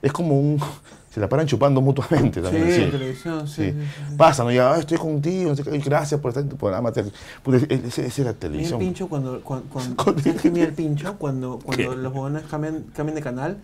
[0.02, 0.60] Es como un...
[1.14, 2.90] Se la paran chupando mutuamente Sí, también.
[2.92, 3.66] televisión, sí.
[3.66, 3.72] Sí.
[3.72, 3.78] sí,
[4.10, 4.16] sí.
[4.18, 4.52] Pasa, ¿no?
[4.52, 6.92] Ya, "Ah, estoy contigo, no y gracias por estar en tu programa.
[7.44, 8.80] Puta, Ese ese es la el televisión.
[8.80, 11.16] pincho cuando, cuando, cuando ¿sabes qué el pincho?
[11.20, 13.58] Cuando, cuando los jóvenes cambian, cambian de canal,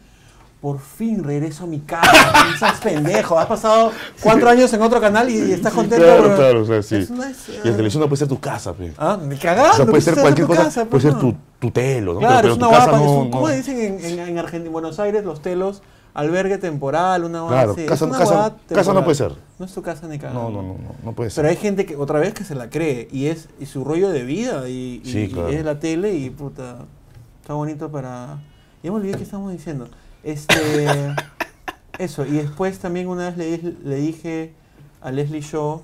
[0.62, 2.12] por fin regreso a mi casa.
[2.52, 3.92] No seas pendejo, has pasado
[4.22, 6.06] cuatro años en otro canal y, y estás Sí, contento.
[6.06, 7.08] claro, pero- claro, o sea, sí.
[7.12, 8.94] No es, Y la ah, televisión no puede ser tu casa, pe.
[8.98, 9.72] Ah, me cagando.
[9.72, 11.20] O sea, puede ser cualquier tu cosa, casa, puede pues, ser no.
[11.20, 12.20] tu, tu telo, ¿no?
[12.20, 13.06] Claro, pero, es pero una tu casa guapa.
[13.06, 15.82] no, es un- ¿Cómo no- dicen en, en, en Argentina, en Buenos Aires, los telos?
[16.14, 17.86] Albergue temporal, una hueá Claro, así.
[17.86, 19.34] casa- una casa- casa no puede ser.
[19.60, 20.50] No es tu casa ni cagando.
[20.50, 21.44] No, no, no, no, no puede ser.
[21.44, 23.08] Pero hay gente que, otra vez, que se la cree.
[23.12, 24.68] Y es y su rollo de vida.
[24.70, 25.50] Y, y- Sí, y claro.
[25.50, 26.78] es la tele y puta.
[27.42, 28.40] Está bonito para.
[28.84, 29.88] Ya me olvidé qué estamos diciendo.
[30.24, 30.56] Este.
[32.00, 32.26] eso.
[32.26, 34.54] Y después también una vez le, di- le dije
[35.02, 35.82] a Leslie Shaw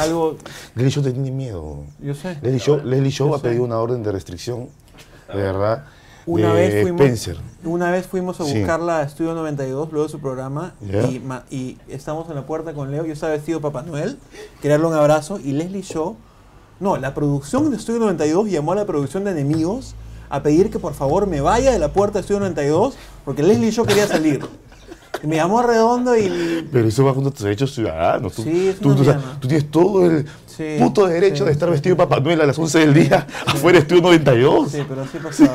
[0.00, 0.36] algo.
[0.74, 1.84] Leslie Show te tiene miedo.
[2.00, 2.36] Yo sé.
[2.42, 3.44] Leslie Show, Leslie Show Yo ha sé.
[3.44, 4.68] pedido una orden de restricción,
[5.28, 5.84] de verdad,
[6.26, 7.36] Una de vez fuimos- Spencer.
[7.64, 12.28] Una vez fuimos a buscarla a Estudio 92, luego de su programa, y, y estamos
[12.28, 13.04] en la puerta con Leo.
[13.06, 14.18] Yo estaba vestido Papá Noel,
[14.60, 16.16] quería darle un abrazo, y Leslie Shaw,
[16.80, 19.94] no, la producción de Estudio 92 llamó a la producción de Enemigos
[20.28, 23.70] a pedir que por favor me vaya de la puerta de Estudio 92, porque Leslie
[23.70, 24.40] Shaw quería salir.
[25.22, 26.68] Me llamó redondo y.
[26.70, 28.34] Pero eso va contra tus derechos ciudadanos.
[28.34, 29.40] Tú, Sí, es tú, una tú, o sea, mierda.
[29.40, 32.46] tú tienes todo el Sí, puto derecho sí, de estar vestido de Papá Noel a
[32.46, 34.70] las 11 del día afuera de Estudio 92.
[34.72, 35.54] Sí, pero así pasaba.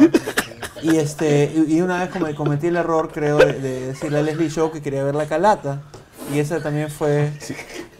[0.83, 4.49] Y, este, y una vez como cometí el error, creo, de, de decirle a Leslie
[4.49, 5.81] Shaw que quería ver la calata.
[6.33, 7.31] Y esa también fue.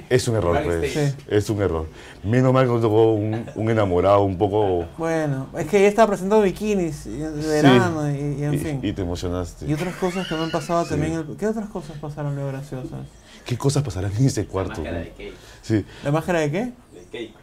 [0.10, 1.16] Es un error, pues.
[1.28, 1.88] Es un error.
[2.24, 4.86] Menos mal que nos tocó un, un enamorado un poco.
[4.98, 8.80] Bueno, es que ella estaba presentando bikinis y- de verano y, y en y, fin.
[8.84, 9.66] y te emocionaste.
[9.66, 10.90] Y otras cosas que me han pasado Sí.
[10.92, 11.26] también.
[11.38, 13.00] ¿Qué otras cosas pasaron de graciosas?
[13.46, 14.82] ¿Qué cosas pasarán en ese cuarto?
[14.82, 15.04] Máscara no?
[15.06, 15.34] de cake.
[15.62, 15.86] Sí.
[16.04, 16.60] ¿La máscara de qué?
[16.94, 17.34] De cake.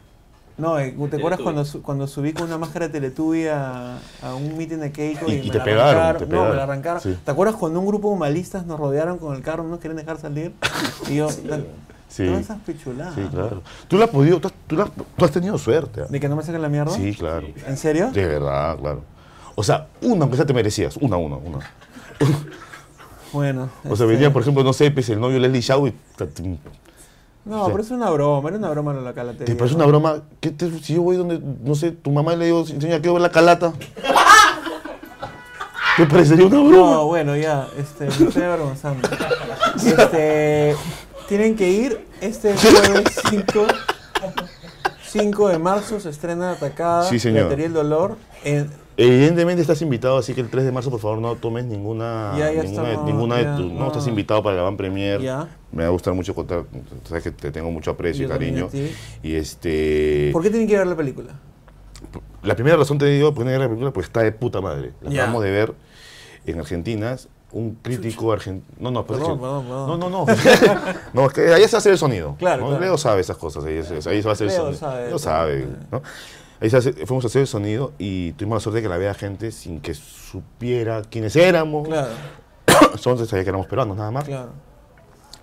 [0.58, 4.56] No, eh, ¿te acuerdas cuando, cuando subí con una máscara de Teletubby a, a un
[4.58, 6.28] meeting de Keiko Y- y, y me te la pegaron, arrancaron?
[6.28, 7.00] te No, me la arrancaron.
[7.00, 7.16] Sí.
[7.24, 9.96] ¿Te acuerdas cuando un grupo de humanistas nos rodearon con el carro, no nos querían
[9.98, 10.52] dejar salir?
[11.08, 11.60] Y yo, la-
[12.08, 12.24] Sí.
[12.26, 13.14] todas esas pichuladas.
[13.14, 13.62] Sí, claro.
[13.86, 16.00] Tú, la has podido, tú, has, tú la has- tú has tenido suerte.
[16.02, 16.06] ¿ah?
[16.08, 16.90] ¿De que no me saquen la mierda?
[16.92, 17.46] Sí, claro.
[17.66, 18.10] ¿En serio?
[18.10, 19.02] De verdad, claro.
[19.54, 20.96] O sea, una, aunque sea te merecías.
[20.96, 21.58] Una, una, una.
[23.32, 23.68] Bueno.
[23.84, 25.94] O sea, este, venía, por ejemplo, no sé, pues, el novio Leslie Shaw y
[27.48, 27.70] No, Sí.
[27.72, 29.46] pero es una broma, era una broma la calatería.
[29.46, 29.78] te parece ¿no?
[29.84, 30.22] una broma.
[30.40, 33.22] ¿Qué te- si yo voy donde, no sé, tu mamá le digo, señora, quiero ver
[33.22, 33.72] la calata.
[35.96, 36.90] ¿Te parecería una broma?
[36.92, 39.08] No, bueno, ya, este, me estoy avergonzando.
[39.76, 40.76] Este,
[41.28, 43.66] tienen que ir este jueves 5,
[45.10, 47.44] 5 de marzo se estrena Atacada, Sí, señor.
[47.44, 48.16] Batería del Dolor.
[48.44, 48.70] En,
[49.00, 52.50] Evidentemente estás invitado, así que el 3 de marzo, por favor, no tomes ninguna, Ya,
[52.52, 53.72] ya ninguna, estamos, ninguna de tus...
[53.72, 55.20] No, estás invitado para la Van Premier.
[55.20, 55.48] Ya.
[55.70, 56.64] Me va a gustar mucho contar,
[57.04, 58.68] sabes que te tengo mucho aprecio Yo y cariño.
[59.22, 60.30] Y este...
[60.32, 61.30] ¿Por qué tienen que ver la película?
[62.42, 64.60] La primera razón te digo por qué no ver la película, pues está de puta
[64.60, 64.92] madre.
[65.00, 65.74] La acabamos de ver
[66.44, 67.16] en Argentina,
[67.52, 68.66] un crítico argentino...
[68.80, 70.00] No, no, pero es Perdón, que- perdón, perdón.
[70.00, 70.26] No, no, no.
[71.12, 72.34] no, es que ahí se hace el sonido.
[72.36, 72.68] Claro, ¿no?
[72.70, 72.84] claro.
[72.84, 74.74] Leo sabe esas cosas, ahí, se- ahí se va a hacer el sonido.
[74.76, 76.02] sabe, Leo sabe, ¿no?
[76.60, 78.96] Ahí se hace- fuimos a hacer el sonido y tuvimos la suerte de que la
[78.98, 81.86] vea gente sin que supiera quiénes éramos.
[81.88, 82.08] Claro,
[82.98, 84.24] Solo sabía que éramos peruanos, nada más.
[84.24, 84.50] claro.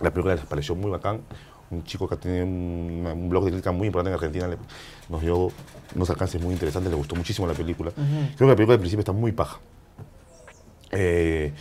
[0.01, 1.21] La película les pareció muy bacán.
[1.71, 4.57] Un chico que tiene un, un blog de crítica muy importante en Argentina le-
[5.09, 5.51] nos dio
[5.95, 7.91] unos alcances muy interesantes, le gustó muchísimo la película.
[7.91, 9.59] Creo que la película al principio está muy paja.
[10.91, 11.53] Eh,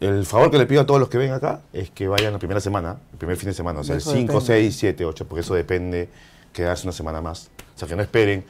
[0.00, 2.38] el favor que le pido a todos los que ven acá es que vayan la
[2.38, 4.46] primera semana, el primer fin de semana, o sea, el eso 5, depende.
[4.46, 6.08] 6, 7, 8, porque eso depende
[6.52, 7.50] quedarse una semana más.
[7.74, 8.44] O sea, que no esperen.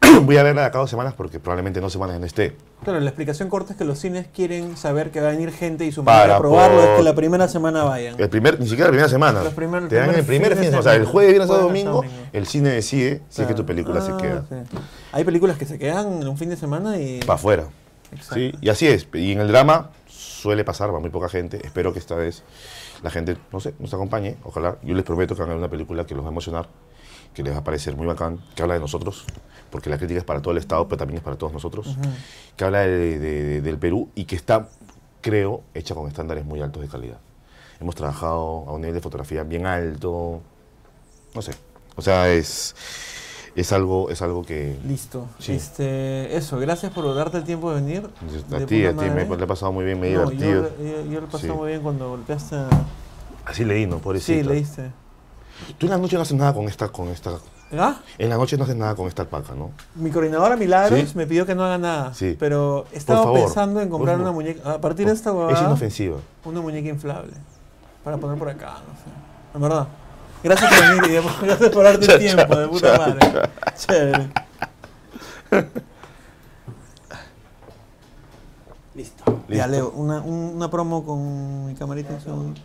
[0.22, 2.56] Voy a verla de acá dos semanas porque probablemente dos semanas no esté.
[2.82, 5.86] Claro, la explicación corta es que los cines quieren saber que va a venir gente
[5.86, 8.20] y su Para manera de probarlo es por- que la primera semana vayan.
[8.20, 9.42] El primer, ni siquiera la primera semana.
[9.44, 10.80] Los primer- Te dan el primer fin de semana.
[10.80, 12.14] O sea, el jueves, viernes, sábado, domingo, domingo.
[12.32, 14.44] el cine decide si es que tu película Ah, se queda.
[14.48, 14.76] sí.
[15.12, 17.20] Hay películas que se quedan en un fin de semana y...
[17.20, 17.64] Para afuera.
[18.10, 18.34] Exacto.
[18.34, 18.52] ¿sí?
[18.60, 19.06] Y así es.
[19.14, 21.64] Y en el drama suele pasar, va muy poca gente.
[21.64, 22.42] Espero que esta vez
[23.04, 24.36] la gente, no sé, nos acompañe.
[24.42, 24.76] Ojalá.
[24.82, 26.66] Yo les prometo que van a ver una película que los va a emocionar,
[27.34, 29.24] que les va a parecer muy bacán, que habla de nosotros,
[29.70, 31.96] porque la crítica es para todo el Estado, pero también es para todos nosotros.
[32.56, 34.68] Que habla de- de- de- del Perú y que está,
[35.20, 37.18] creo, hecha con estándares muy altos de calidad.
[37.80, 40.40] Hemos trabajado a un nivel de fotografía bien alto.
[41.34, 41.52] No sé.
[41.96, 42.74] O sea, es.
[43.56, 44.78] es algo, es algo que...
[44.86, 45.26] Listo.
[45.38, 45.52] Sí.
[45.52, 48.08] Este, eso, gracias por darte el tiempo de venir.
[48.50, 50.70] A De ti, a ti, me, le he pasado muy bien, me he No, divertido.
[50.78, 51.58] yo, yo, yo lo he pasado Sí.
[51.58, 52.68] muy bien cuando golpeaste a...
[53.44, 53.98] Así leí, ¿no?
[53.98, 54.42] Pobrecito.
[54.42, 54.90] Sí, leíste.
[55.78, 57.32] Tú en la noche no haces nada con esta, con esta...
[57.78, 57.96] ¿Ah?
[58.18, 59.70] En la noche no haces nada con esta alpaca, ¿no?
[59.94, 61.16] Mi coordinadora Milagros ¿Sí?
[61.16, 62.12] me pidió que no haga nada.
[62.12, 62.36] Sí.
[62.38, 64.72] Pero estaba favor, pensando en comprar una muñeca.
[64.74, 66.18] A partir de esta Es huevada, inofensiva.
[66.44, 67.32] una muñeca inflable.
[68.04, 69.10] Para poner por acá, no sé.
[69.54, 69.86] En verdad.
[70.44, 73.20] Gracias por venir y de- gracias por darte el tiempo, de puta madre.
[73.76, 74.28] Chévere.
[78.94, 79.24] Listo.
[79.48, 82.60] Ya leo, una, un- una promo con mi camarita en segundo.